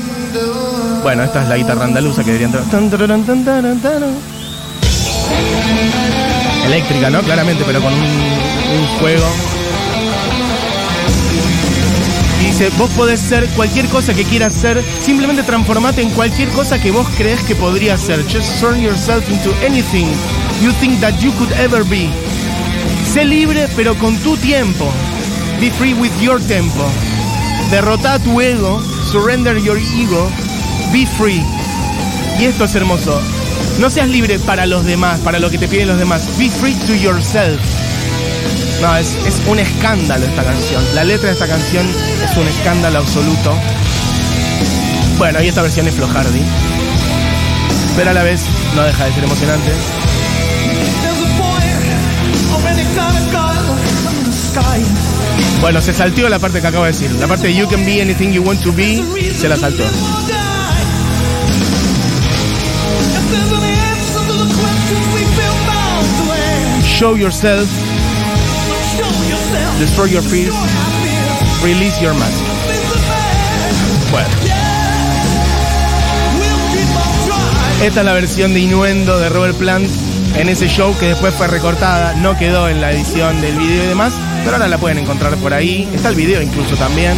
[1.04, 2.64] Bueno, esta es la guitarra andaluza que debería entrar.
[6.66, 7.22] Eléctrica, ¿no?
[7.22, 9.26] Claramente, pero con un, un juego.
[12.42, 16.82] Y dice, vos podés ser cualquier cosa que quieras ser, simplemente transformate en cualquier cosa
[16.82, 18.24] que vos crees que podría ser.
[18.24, 20.08] Just turn yourself into anything
[20.62, 22.10] you think that you could ever be.
[23.12, 24.92] Sé libre, pero con tu tiempo.
[25.60, 26.86] Be free with your tempo.
[27.72, 30.30] Derrota a tu ego, surrender your ego,
[30.92, 31.44] be free.
[32.40, 33.22] Y esto es hermoso.
[33.80, 36.28] No seas libre para los demás, para lo que te piden los demás.
[36.38, 37.60] Be free to yourself.
[38.82, 40.84] No, es, es un escándalo esta canción.
[40.94, 43.56] La letra de esta canción es un escándalo absoluto.
[45.18, 46.42] Bueno, y esta versión es Flojardi.
[47.96, 48.42] Pero a la vez
[48.76, 49.72] no deja de ser emocionante.
[55.64, 57.10] Bueno, se salteó la parte que acabo de decir.
[57.22, 59.02] La parte de You can be anything you want to be,
[59.34, 59.86] se la saltó.
[66.84, 67.70] Show yourself,
[69.80, 70.54] destroy your fears,
[71.64, 72.44] release your mask.
[74.12, 74.28] Bueno,
[77.82, 79.90] esta es la versión de Inuendo de Robert Plant
[80.36, 83.88] en ese show que después fue recortada, no quedó en la edición del video y
[83.88, 85.88] demás, pero ahora la pueden encontrar por ahí.
[85.94, 87.14] Está el video incluso también.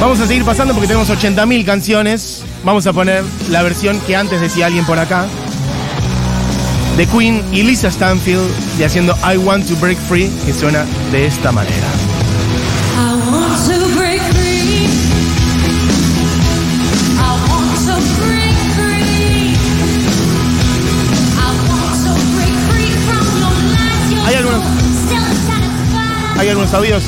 [0.00, 2.44] Vamos a seguir pasando porque tenemos 80.000 canciones.
[2.64, 5.26] Vamos a poner la versión que antes decía alguien por acá.
[6.96, 11.26] De Queen y Lisa Stanfield y haciendo I Want to Break Free, que suena de
[11.26, 12.07] esta manera.
[26.38, 27.02] ¿Hay algunos audios?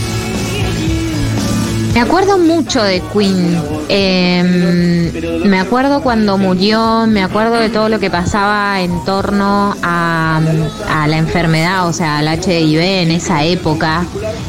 [1.94, 3.60] Me acuerdo mucho de Queen.
[3.88, 10.40] Eh, me acuerdo cuando murió, me acuerdo de todo lo que pasaba en torno a,
[10.88, 14.04] a la enfermedad, o sea, al HIV en esa época.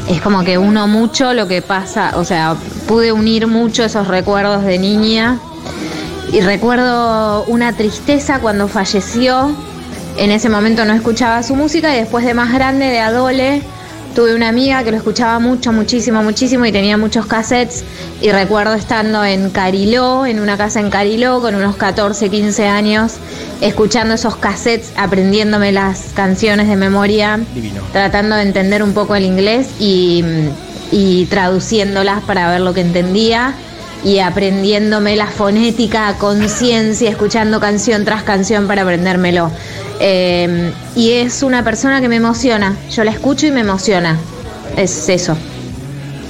[0.08, 4.64] Es como que uno mucho lo que pasa, o sea, pude unir mucho esos recuerdos
[4.64, 5.38] de niña.
[6.32, 9.54] Y recuerdo una tristeza cuando falleció,
[10.18, 13.62] En ese momento no escuchaba su música y después de más grande, de adole,
[14.14, 17.84] tuve una amiga que lo escuchaba mucho, muchísimo, muchísimo y tenía muchos cassettes.
[18.20, 23.14] Y recuerdo estando en Cariló, en una casa en Cariló, con unos 14, 15 años,
[23.60, 27.82] escuchando esos cassettes, aprendiéndome las canciones de memoria, Divino.
[27.92, 30.24] tratando de entender un poco el inglés y,
[30.90, 33.54] y traduciéndolas para ver lo que entendía
[34.04, 39.50] y aprendiéndome la fonética a conciencia, escuchando canción tras canción para aprendérmelo.
[40.00, 42.76] Eh, y es una persona que me emociona.
[42.90, 44.18] Yo la escucho y me emociona.
[44.76, 45.36] Es eso.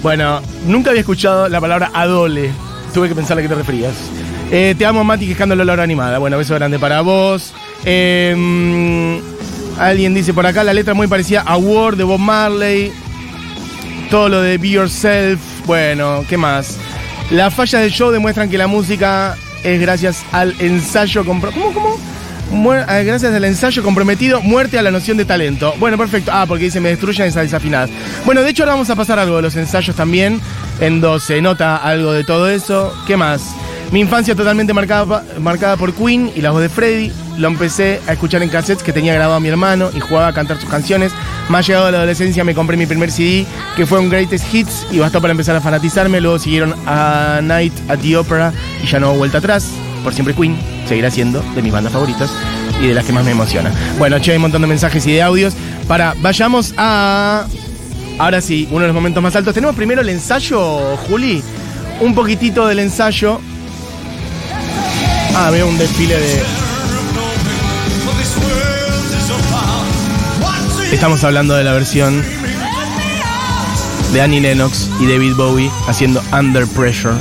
[0.02, 2.50] Bueno, nunca había escuchado la palabra adole.
[2.92, 3.94] Tuve que pensar a qué te referías.
[4.50, 6.18] Eh, te amo, Mati, quejándolo la hora animada.
[6.18, 7.54] Bueno, beso grande para vos.
[7.86, 9.16] Mm,
[9.78, 12.92] alguien dice por acá, la letra muy parecida a Word de Bob Marley.
[14.10, 15.40] Todo lo de Be Yourself.
[15.64, 16.76] Bueno, ¿qué más?
[17.32, 23.04] Las fallas del show demuestran que la música es gracias al ensayo compro ¿Cómo, eh,
[23.04, 25.72] gracias al ensayo comprometido, muerte a la noción de talento.
[25.78, 26.30] Bueno, perfecto.
[26.34, 27.88] Ah, porque dice me destruyen esas desafinadas.
[28.26, 30.42] Bueno, de hecho ahora vamos a pasar algo de los ensayos también,
[30.78, 32.94] en donde se nota algo de todo eso.
[33.06, 33.54] ¿Qué más?
[33.92, 37.12] Mi infancia totalmente marcada, marcada por Queen y la voz de Freddy.
[37.36, 40.32] Lo empecé a escuchar en cassettes que tenía grabado a mi hermano y jugaba a
[40.32, 41.12] cantar sus canciones.
[41.50, 43.44] Más llegado a la adolescencia me compré mi primer CD,
[43.76, 46.22] que fue un Greatest Hits, y bastó para empezar a fanatizarme.
[46.22, 48.50] Luego siguieron a Night at the Opera
[48.82, 49.68] y ya no hubo vuelta atrás.
[50.02, 50.56] Por siempre Queen
[50.88, 52.30] seguirá siendo de mis bandas favoritas
[52.80, 53.70] y de las que más me emociona.
[53.98, 55.52] Bueno, che, hay un montón de mensajes y de audios.
[55.86, 57.44] Para, vayamos a.
[58.18, 59.52] Ahora sí, uno de los momentos más altos.
[59.52, 61.42] Tenemos primero el ensayo, Juli.
[62.00, 63.38] Un poquitito del ensayo.
[65.34, 66.42] Ah, veo un desfile de.
[70.92, 72.22] Estamos hablando de la versión
[74.12, 77.16] de Annie Lennox y David Bowie haciendo Under Pressure.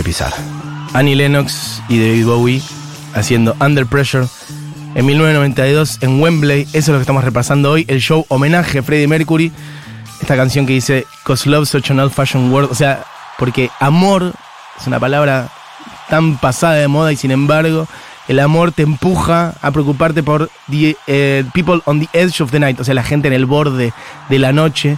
[0.00, 0.32] Pisar.
[0.94, 2.62] Annie Lennox y David Bowie
[3.14, 4.26] haciendo Under Pressure
[4.94, 6.62] en 1992 en Wembley.
[6.62, 7.84] Eso es lo que estamos repasando hoy.
[7.88, 9.52] El show homenaje a Freddie Mercury.
[10.20, 12.68] Esta canción que dice Cause love's such an old fashioned word.
[12.70, 13.04] O sea,
[13.38, 14.32] porque amor
[14.80, 15.50] es una palabra
[16.08, 17.86] tan pasada de moda y sin embargo
[18.28, 22.60] el amor te empuja a preocuparte por the, eh, people on the edge of the
[22.60, 22.80] night.
[22.80, 23.92] O sea, la gente en el borde
[24.28, 24.96] de la noche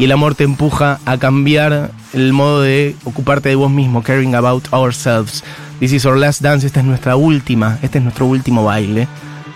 [0.00, 4.34] y el amor te empuja a cambiar el modo de ocuparte de vos mismo, caring
[4.34, 5.44] about ourselves.
[5.78, 9.06] This is our last dance, esta es nuestra última, este es nuestro último baile.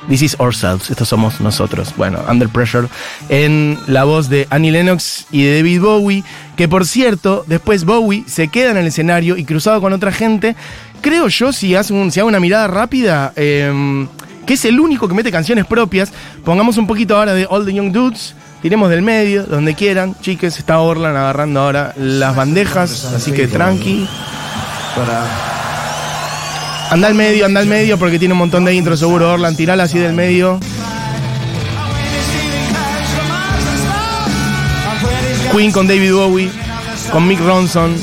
[0.08, 1.94] This is ourselves, estos somos nosotros.
[1.96, 2.88] Bueno, Under Pressure
[3.30, 6.24] en la voz de Annie Lennox y de David Bowie,
[6.56, 10.56] que por cierto, después Bowie se queda en el escenario y cruzado con otra gente.
[11.00, 14.06] Creo yo, si, hace un- si hago una mirada rápida, eh,
[14.46, 16.12] que es el único que mete canciones propias.
[16.44, 18.34] Pongamos un poquito ahora de All the Young Dudes.
[18.64, 20.16] Tiremos del medio, donde quieran.
[20.22, 24.08] Chiques, está Orlan agarrando ahora las bandejas, así que tranqui.
[26.88, 29.82] Anda al medio, anda al medio porque tiene un montón de intro seguro Orlan, tirala
[29.82, 30.58] así del medio.
[35.52, 36.50] Queen con David Bowie,
[37.12, 37.94] con Mick Ronson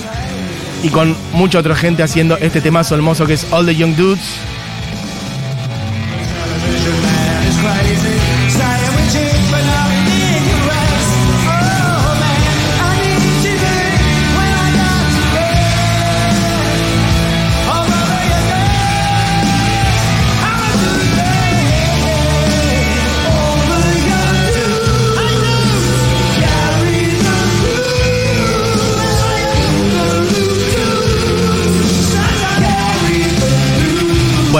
[0.83, 4.50] y con mucha otra gente haciendo este temazo hermoso que es All the Young Dudes.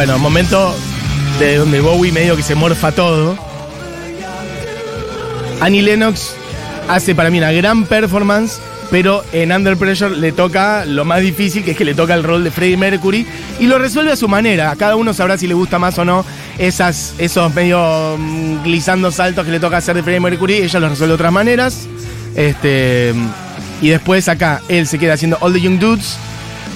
[0.03, 0.73] Bueno, momento
[1.37, 3.37] de donde Bowie medio que se morfa todo.
[5.59, 6.33] Annie Lennox
[6.89, 11.63] hace para mí una gran performance, pero en Under Pressure le toca lo más difícil,
[11.63, 13.27] que es que le toca el rol de Freddie Mercury,
[13.59, 14.75] y lo resuelve a su manera.
[14.75, 16.25] Cada uno sabrá si le gusta más o no
[16.57, 20.55] esas, esos medio mm, glissando saltos que le toca hacer de Freddie Mercury.
[20.63, 21.87] Ella los resuelve de otras maneras.
[22.35, 23.13] Este,
[23.83, 26.17] y después acá él se queda haciendo All the Young Dudes.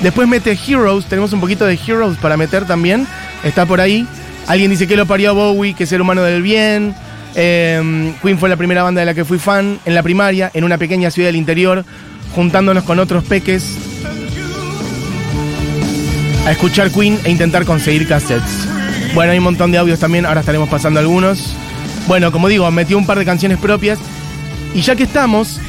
[0.02, 3.08] Después mete Heroes, tenemos un poquito de Heroes para meter también.
[3.43, 4.08] Está por ahí.
[4.48, 6.96] Alguien dice que lo parió Bowie, que es el humano del bien.
[7.36, 10.64] Eh, Queen fue la primera banda de la que fui fan en la primaria, en
[10.64, 11.84] una pequeña ciudad del interior,
[12.34, 13.78] juntándonos con otros peques
[16.46, 18.68] a escuchar Queen e intentar conseguir cassettes.
[19.16, 21.56] Bueno, hay un montón de audios también, ahora estaremos pasando algunos.
[22.08, 23.98] Bueno, como digo, metió un par de canciones propias.
[24.74, 25.60] Y ya que estamos,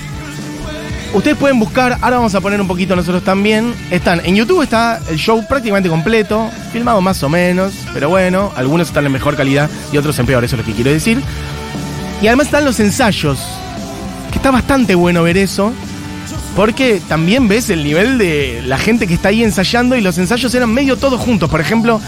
[1.14, 3.74] ustedes pueden buscar, ahora vamos a poner un poquito nosotros también.
[3.90, 8.88] Están, en YouTube está el show prácticamente completo, filmado más o menos, pero bueno, algunos
[8.88, 11.20] están en mejor calidad y otros en peor, eso es lo que quiero decir.
[12.22, 13.38] Y además están los ensayos,
[14.30, 15.72] que está bastante bueno ver eso,
[16.54, 20.54] porque también ves el nivel de la gente que está ahí ensayando y los ensayos
[20.54, 21.50] eran medio todos juntos.
[21.50, 22.00] Por ejemplo,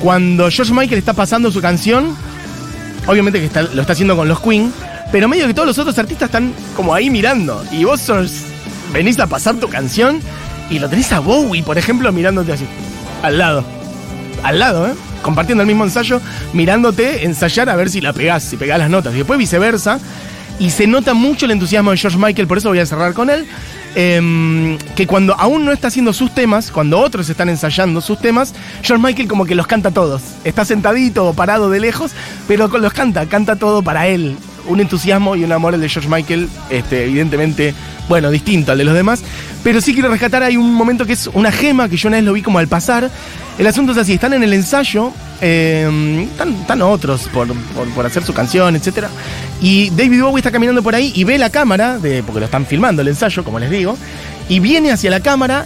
[0.00, 2.16] cuando George Michael está pasando su canción,
[3.06, 4.72] obviamente que está- lo está haciendo con los Queen,
[5.14, 7.64] pero medio que todos los otros artistas están como ahí mirando.
[7.70, 8.10] Y vos
[8.92, 10.18] venís a pasar tu canción
[10.68, 12.66] y lo tenés a Bowie, por ejemplo, mirándote así,
[13.22, 13.64] al lado.
[14.42, 14.94] Al lado, ¿eh?
[15.22, 16.20] Compartiendo el mismo ensayo,
[16.52, 19.14] mirándote ensayar a ver si la pegás, si pegás las notas.
[19.14, 20.00] Y después viceversa.
[20.58, 23.30] Y se nota mucho el entusiasmo de George Michael, por eso voy a cerrar con
[23.30, 23.46] él.
[23.94, 28.52] em, que cuando aún no está haciendo sus temas, cuando otros están ensayando sus temas,
[28.82, 30.22] George Michael como que los canta todos.
[30.42, 32.10] Está sentadito o parado de lejos,
[32.48, 34.36] pero los canta, canta todo para él.
[34.66, 37.74] Un entusiasmo y un amor el de George Michael, este, evidentemente,
[38.08, 39.22] bueno, distinto al de los demás.
[39.62, 42.24] Pero sí quiero rescatar, hay un momento que es una gema que yo una vez
[42.24, 43.10] lo vi como al pasar.
[43.58, 48.04] El asunto es así, están en el ensayo, eh, están, están otros por, por- por
[48.06, 49.06] hacer su canción, etc.
[49.60, 52.66] Y David Bowie está caminando por ahí y ve la cámara, de, porque lo están
[52.66, 53.96] filmando el ensayo, como les digo,
[54.48, 55.64] y viene hacia la cámara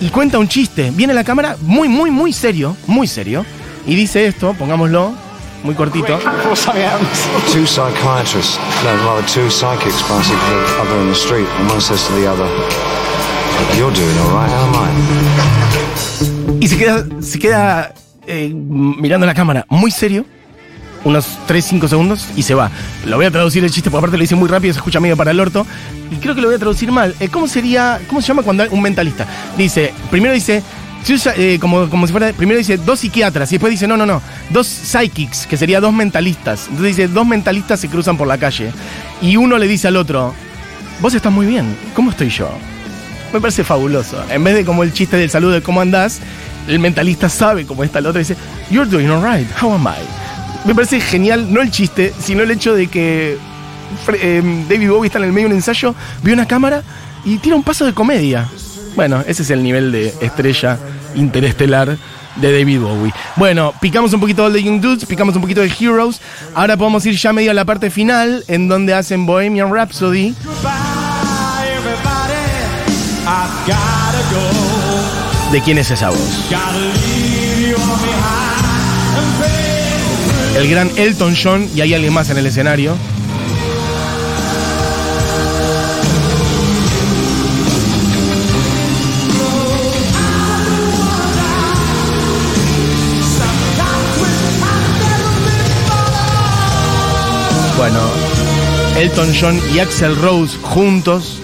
[0.00, 0.90] y cuenta un chiste.
[0.94, 3.44] Viene a la cámara muy, muy, muy serio, muy serio,
[3.86, 5.14] y dice esto, pongámoslo,
[5.62, 6.18] muy cortito.
[7.52, 12.06] Two psychiatrists, no, rather two psychics passing each other in the street, and one says
[12.06, 12.48] to the other,
[13.76, 16.64] You're doing all right, how am I?
[16.64, 17.94] Y se queda, se queda
[18.26, 20.24] eh, mirando la cámara muy serio,
[21.04, 22.70] unos 3-5 segundos, y se va.
[23.04, 25.16] Lo voy a traducir el chiste, porque aparte lo dice muy rápido, se escucha medio
[25.16, 25.66] para el orto.
[26.10, 27.14] Y creo que lo voy a traducir mal.
[27.20, 29.26] Eh, ¿Cómo sería, cómo se llama cuando hay un mentalista?
[29.56, 30.62] Dice, primero dice,
[31.04, 33.96] si usa- eh, como, como si fuera, primero dice dos psiquiatras, y después dice, no,
[33.96, 34.20] no, no,
[34.50, 36.66] dos psychics, que sería dos mentalistas.
[36.68, 38.72] Entonces dice, dos mentalistas se cruzan por la calle.
[39.22, 40.34] Y uno le dice al otro,
[41.00, 42.50] vos estás muy bien, ¿cómo estoy yo?
[43.32, 44.22] Me parece fabuloso.
[44.30, 46.20] En vez de como el chiste del saludo de cómo andás,
[46.66, 48.36] el mentalista sabe cómo está el otro y dice,
[48.70, 50.66] You're doing alright, how am I?
[50.66, 53.38] Me parece genial, no el chiste, sino el hecho de que
[54.12, 56.82] eh, David Bowie está en el medio de un ensayo, ve una cámara
[57.24, 58.48] y tira un paso de comedia.
[58.96, 60.78] Bueno, ese es el nivel de estrella
[61.14, 61.96] interestelar
[62.36, 63.12] de David Bowie.
[63.36, 66.20] Bueno, picamos un poquito de Young Dudes, picamos un poquito de Heroes.
[66.54, 70.34] Ahora podemos ir ya medio a la parte final, en donde hacen Bohemian Rhapsody.
[75.52, 76.50] ¿De quién es esa voz?
[80.56, 82.96] El gran Elton John y hay alguien más en el escenario.
[98.98, 101.38] Elton John y Axel Rose juntos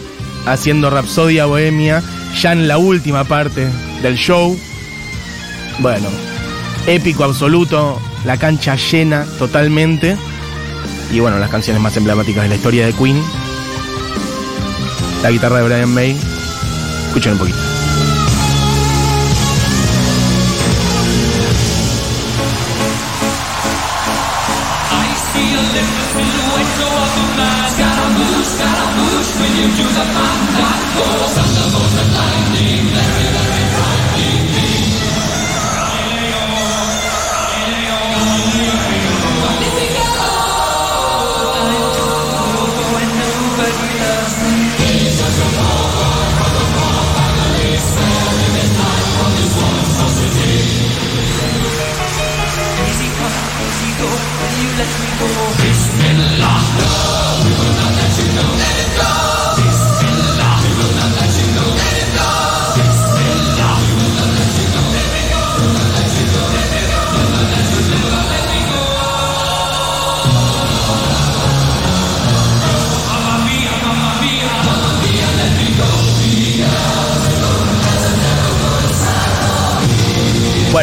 [0.45, 2.03] haciendo Rapsodia Bohemia
[2.41, 3.69] ya en la última parte
[4.03, 4.59] del show.
[5.79, 6.09] Bueno,
[6.89, 10.17] épico absoluto, la cancha llena totalmente.
[11.13, 13.23] Y bueno, las canciones más emblemáticas de la historia de Queen.
[15.23, 16.17] La guitarra de Brian May.
[17.07, 17.74] Escuchen un poquito.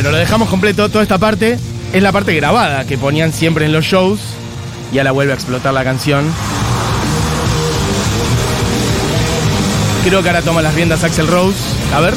[0.01, 0.89] Bueno, lo dejamos completo.
[0.89, 1.59] Toda esta parte
[1.93, 4.19] es la parte grabada que ponían siempre en los shows.
[4.91, 6.25] Y ahora vuelve a explotar la canción.
[10.03, 11.55] Creo que ahora toma las riendas Axel Rose.
[11.93, 12.15] A ver.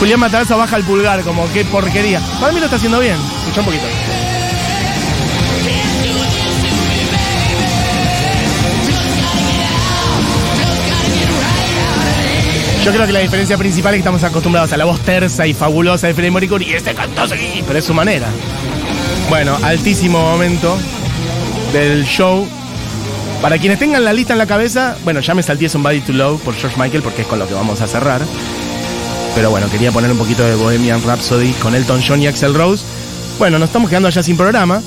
[0.00, 2.20] Julián Matarazzo baja el pulgar, como qué porquería.
[2.40, 3.14] Para mí lo está haciendo bien.
[3.44, 3.86] Escucha un poquito.
[12.84, 15.52] Yo creo que la diferencia principal es que estamos acostumbrados a la voz tersa y
[15.52, 18.26] fabulosa de Freddie Mercury y este cantó así, pero es su manera.
[19.28, 20.78] Bueno, altísimo momento
[21.74, 22.48] del show.
[23.42, 26.40] Para quienes tengan la lista en la cabeza, bueno, ya me salté Somebody to Love
[26.42, 28.22] por George Michael porque es con lo que vamos a cerrar.
[29.34, 32.82] Pero bueno, quería poner un poquito de Bohemian Rhapsody con Elton John y Axel Rose.
[33.38, 34.82] Bueno, nos estamos quedando ya sin programa.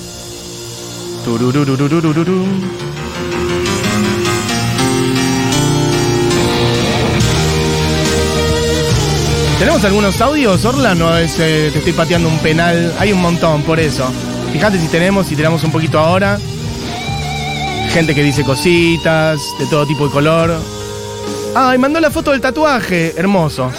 [9.64, 10.94] ¿Tenemos algunos audios, Orla?
[10.94, 12.94] No es, eh, te estoy pateando un penal.
[13.00, 14.06] Hay un montón, por eso.
[14.52, 16.38] Fíjate si tenemos, si tenemos un poquito ahora.
[17.94, 20.60] Gente que dice cositas, de todo tipo y color.
[21.56, 23.14] Ay, mandó la foto del tatuaje.
[23.16, 23.72] Hermoso.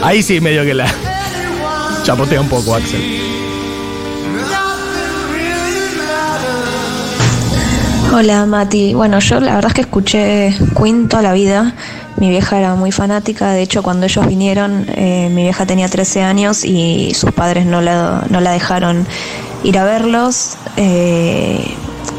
[0.00, 0.86] Ahí sí medio que la
[2.04, 3.29] chapotea un poco, Axel.
[8.12, 11.76] Hola Mati, bueno yo la verdad es que escuché Queen toda la vida,
[12.16, 16.22] mi vieja era muy fanática, de hecho cuando ellos vinieron eh, mi vieja tenía 13
[16.22, 19.06] años y sus padres no la, no la dejaron
[19.62, 21.64] ir a verlos, eh,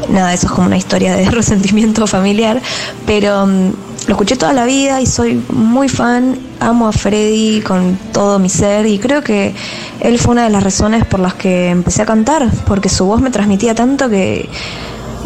[0.08, 2.62] nada, eso es como una historia de resentimiento familiar,
[3.04, 3.72] pero mm,
[4.06, 8.48] lo escuché toda la vida y soy muy fan, amo a Freddy con todo mi
[8.48, 9.54] ser y creo que
[10.00, 13.20] él fue una de las razones por las que empecé a cantar, porque su voz
[13.20, 14.48] me transmitía tanto que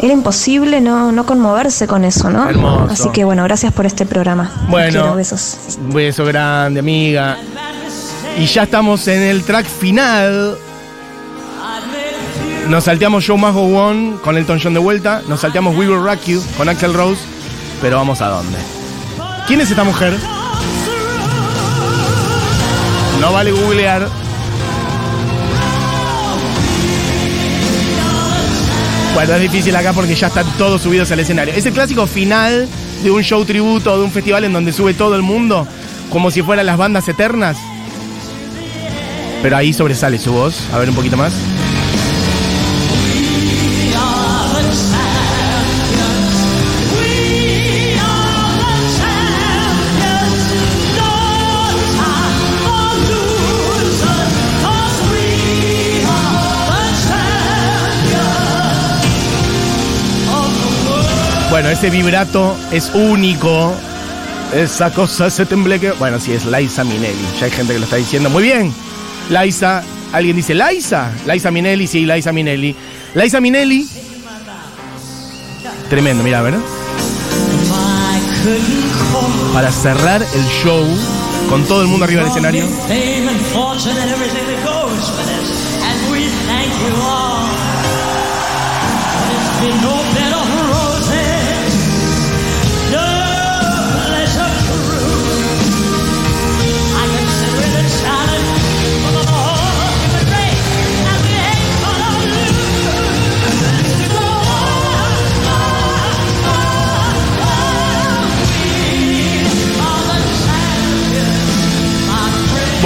[0.01, 2.49] era imposible no, no conmoverse con eso, ¿no?
[2.49, 2.93] Hermoso.
[2.93, 4.51] Así que bueno, gracias por este programa.
[4.69, 4.91] Bueno.
[4.91, 5.77] quiero, besos.
[5.79, 7.37] Un beso grande, amiga.
[8.37, 10.57] Y ya estamos en el track final.
[12.69, 15.21] Nos salteamos Show Must Go On con Elton John de vuelta.
[15.27, 17.21] Nos salteamos We Will Rock You con Axel Rose.
[17.81, 18.57] Pero vamos a dónde.
[19.47, 20.13] ¿Quién es esta mujer?
[23.21, 24.07] No vale googlear.
[29.17, 31.51] Bueno, es difícil acá porque ya están todos subidos al escenario.
[31.51, 32.67] Es el clásico final
[33.03, 35.67] de un show tributo, de un festival en donde sube todo el mundo,
[36.11, 37.57] como si fueran las bandas eternas.
[39.41, 40.61] Pero ahí sobresale su voz.
[40.71, 41.33] A ver un poquito más.
[61.57, 63.73] Bueno, ese vibrato es único.
[64.53, 65.91] Esa cosa, ese tembleque.
[65.93, 67.17] Bueno, sí, es Liza Minelli.
[67.39, 68.29] Ya hay gente que lo está diciendo.
[68.29, 68.71] Muy bien.
[69.31, 69.81] Liza.
[70.13, 71.09] ¿Alguien dice Liza?
[71.25, 72.75] Liza Minelli, sí, Liza Minelli.
[73.15, 73.89] Liza Minelli.
[75.89, 76.53] Tremendo, mira, a ver.
[79.51, 80.85] Para cerrar el show
[81.49, 82.67] con todo el mundo arriba del escenario.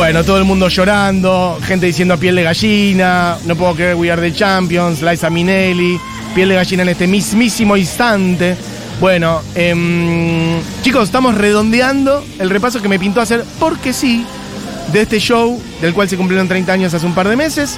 [0.01, 4.19] Bueno, todo el mundo llorando, gente diciendo piel de gallina, no puedo creer We Are
[4.19, 5.99] the Champions, Liza Minnelli,
[6.33, 8.57] piel de gallina en este mismísimo instante.
[8.99, 14.25] Bueno, em, chicos, estamos redondeando el repaso que me pintó hacer, porque sí,
[14.91, 17.77] de este show, del cual se cumplieron 30 años hace un par de meses,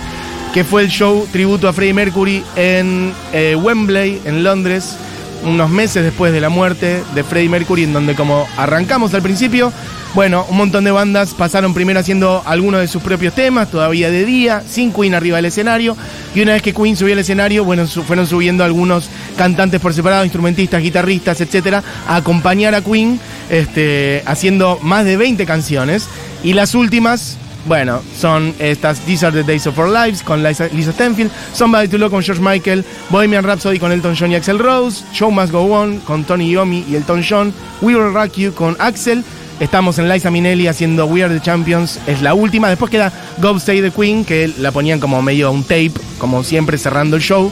[0.53, 4.95] que fue el show tributo a Freddie Mercury en eh, Wembley, en Londres,
[5.43, 9.73] unos meses después de la muerte de Freddie Mercury, en donde como arrancamos al principio,
[10.13, 14.25] bueno, un montón de bandas pasaron primero haciendo algunos de sus propios temas, todavía de
[14.25, 15.97] día, sin Queen arriba del escenario,
[16.35, 19.91] y una vez que Queen subió al escenario, bueno, su- fueron subiendo algunos cantantes por
[19.93, 26.07] separado, instrumentistas, guitarristas, etcétera, a acompañar a Queen, este, haciendo más de 20 canciones,
[26.43, 30.67] y las últimas, bueno, son estas These Are the Days of Our Lives con Lisa,
[30.73, 34.59] Lisa Stenfield, Somebody to Love con George Michael, Bohemian Rhapsody con Elton John y Axel
[34.59, 37.51] Rose, Show Must Go On con Tony Iommi y Elton John,
[37.81, 39.23] We Will Rock You con Axel,
[39.59, 43.59] estamos en Liza Minnelli haciendo We Are the Champions, es la última, después queda God
[43.59, 47.51] Save the Queen, que la ponían como medio un tape, como siempre cerrando el show.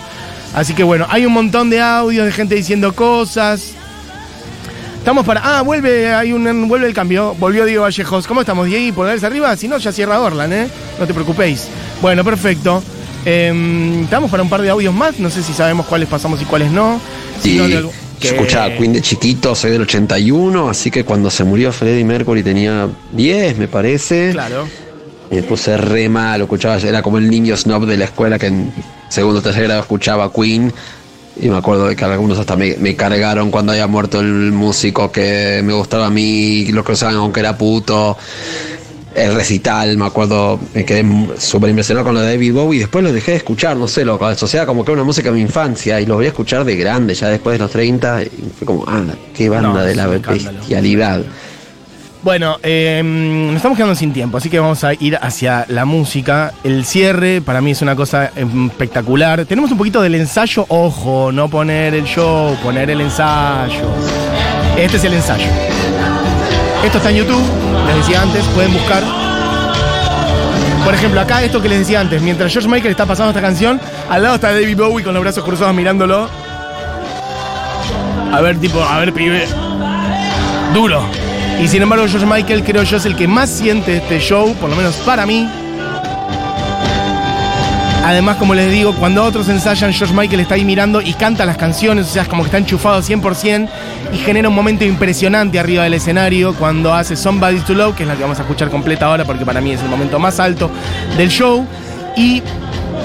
[0.54, 3.76] Así que bueno, hay un montón de audios de gente diciendo cosas,
[5.02, 5.42] Estamos para.
[5.44, 7.34] Ah, vuelve, hay un, vuelve el cambio.
[7.40, 8.28] Volvió Diego Vallejos.
[8.28, 8.94] ¿Cómo estamos, Diego?
[8.98, 9.58] ¿Pulgares arriba?
[9.58, 10.68] Si no, ya cierra Orlan, ¿eh?
[11.00, 11.68] No te preocupéis.
[12.04, 12.84] Bueno, perfecto.
[13.26, 15.20] Em, estamos para un par de audios más.
[15.20, 17.02] No sé si sabemos cuáles pasamos y cuáles no.
[17.42, 17.90] Si Y no,
[18.22, 22.44] yo escuchaba Queen de chiquito, soy del 81, así que cuando se murió Freddie Mercury
[22.44, 24.32] tenía 10, me parece.
[24.32, 24.68] Claro.
[25.30, 28.72] Me puse re mal, escuchaba, era como el niño snob de la escuela que en
[29.10, 30.72] segundo o tercer grado escuchaba Queen.
[31.42, 35.12] Y me acuerdo de que algunos hasta me, me cargaron cuando había muerto el músico
[35.12, 38.18] que me gustaba a mí, lo que usaban aunque era puto.
[39.14, 41.06] El recital, me acuerdo, me quedé
[41.38, 44.06] súper impresionado con lo de David Bowie y después lo dejé de escuchar, no sé,
[44.06, 46.64] lo asociaba como que era una música de mi infancia y lo voy a escuchar
[46.64, 49.02] de grande, ya después de los 30, y fue como, ah,
[49.36, 51.24] qué banda No, de la bestialidad.
[52.24, 56.54] Bueno, em, nos estamos quedando sin tiempo, así que vamos a ir hacia la música.
[56.64, 59.46] El cierre para mí es una cosa espectacular.
[59.46, 63.90] Tenemos un poquito del ensayo, ojo, no poner el show, poner el ensayo.
[64.78, 65.48] Este es el ensayo.
[66.84, 67.44] Esto está en YouTube,
[67.88, 69.04] les decía antes, pueden buscar.
[70.84, 73.80] Por ejemplo, acá esto que les decía antes, mientras George Michael está pasando esta canción,
[74.10, 76.28] al lado está David Bowie con los brazos cruzados mirándolo.
[78.34, 79.48] A ver, tipo, a ver, pibe.
[80.74, 81.04] Duro.
[81.62, 84.70] Y sin embargo, George Michael creo yo es el que más siente este show, por
[84.70, 85.48] lo menos para mí.
[88.04, 91.58] Además, como les digo, cuando otros ensayan, George Michael está ahí mirando y canta las
[91.58, 93.70] canciones, o sea, es como que está enchufado 100%
[94.14, 98.10] y genera un momento impresionante arriba del escenario cuando hace Somebody to Love, que es
[98.10, 100.70] la que vamos a escuchar completa ahora porque para mí es el momento más alto
[101.18, 101.66] del show.
[102.16, 102.44] Y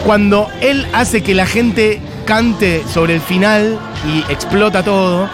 [0.05, 5.29] cuando él hace que la gente cante sobre el final y explota todo,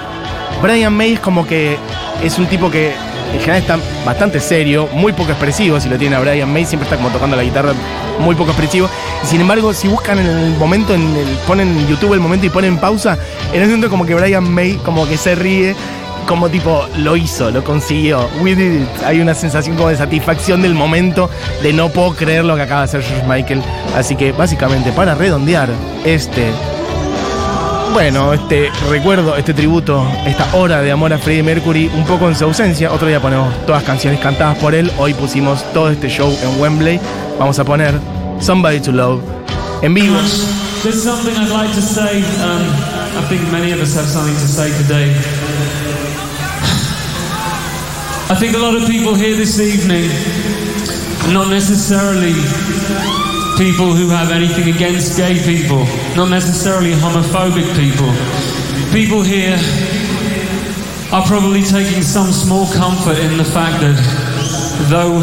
[0.62, 1.76] Brian May es como que
[2.22, 2.92] es un tipo que
[3.32, 6.84] en general está bastante serio, muy poco expresivo, si lo tiene a Brian May, siempre
[6.84, 7.72] está como tocando la guitarra,
[8.18, 8.88] muy poco expresivo.
[9.24, 12.50] Sin embargo, si buscan en el momento, en el, ponen en YouTube el momento y
[12.50, 13.18] ponen pausa,
[13.52, 15.74] en ese momento como que Brian May como que se ríe,
[16.26, 18.86] como tipo, lo hizo, lo consiguió, we.
[19.04, 21.28] Hay una sensación como de satisfacción del momento,
[21.62, 23.62] de no puedo creer lo que acaba de hacer George Michael.
[23.96, 25.68] Así que básicamente, para redondear
[26.04, 26.52] este
[27.92, 32.34] bueno, este recuerdo, este tributo, esta hora de amor a Freddie Mercury, un poco en
[32.34, 32.92] su ausencia.
[32.92, 34.90] Otro día ponemos todas canciones cantadas por él.
[34.98, 37.00] Hoy pusimos todo este show en Wembley.
[37.38, 37.94] Vamos a poner
[38.40, 39.20] Somebody to Love
[39.82, 40.16] en vivo.
[40.82, 42.18] There's something I'd like to say.
[42.42, 42.66] Um,
[43.16, 45.14] I think many of us have something to say today.
[48.30, 50.08] I think a lot of people here this evening,
[51.32, 52.32] not necessarily
[53.62, 55.84] people who have anything against gay people,
[56.16, 58.10] not necessarily homophobic people.
[58.92, 59.56] People here
[61.12, 63.94] are probably taking some small comfort in the fact that
[64.90, 65.22] though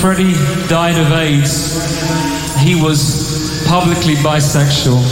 [0.00, 0.32] Freddie
[0.66, 1.76] died of AIDS,
[2.62, 5.04] he was publicly bisexual.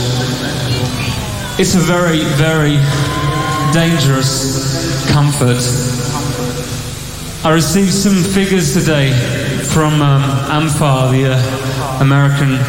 [1.59, 2.81] It's a very, very
[3.71, 5.61] dangerous comfort.
[7.45, 9.42] I received some figures today
[9.73, 12.59] from um, AMFAR, the uh, American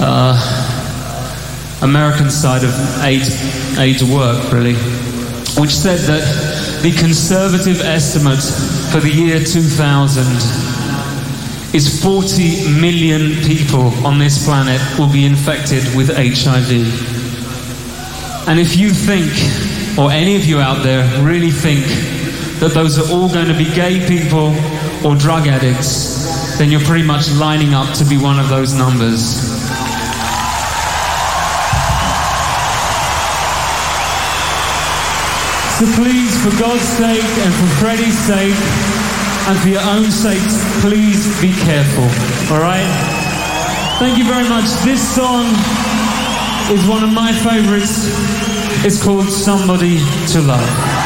[0.00, 0.34] uh,
[1.80, 2.74] American side of
[3.04, 4.74] AIDS, AIDS work, really,
[5.60, 8.42] which said that the conservative estimate
[8.90, 10.26] for the year 2000
[11.72, 16.72] is 40 million people on this planet will be infected with HIV.
[18.48, 19.30] And if you think,
[19.96, 21.86] or any of you out there really think,
[22.58, 24.52] that those are all going to be gay people
[25.04, 29.56] or drug addicts, then you're pretty much lining up to be one of those numbers.
[35.76, 38.56] So please, for God's sake and for Freddie's sake,
[39.48, 42.04] and for your own sakes, please be careful.
[42.54, 42.88] All right?
[43.98, 44.64] Thank you very much.
[44.84, 45.44] This song
[46.72, 48.08] is one of my favorites.
[48.84, 49.98] It's called Somebody
[50.32, 51.05] to Love.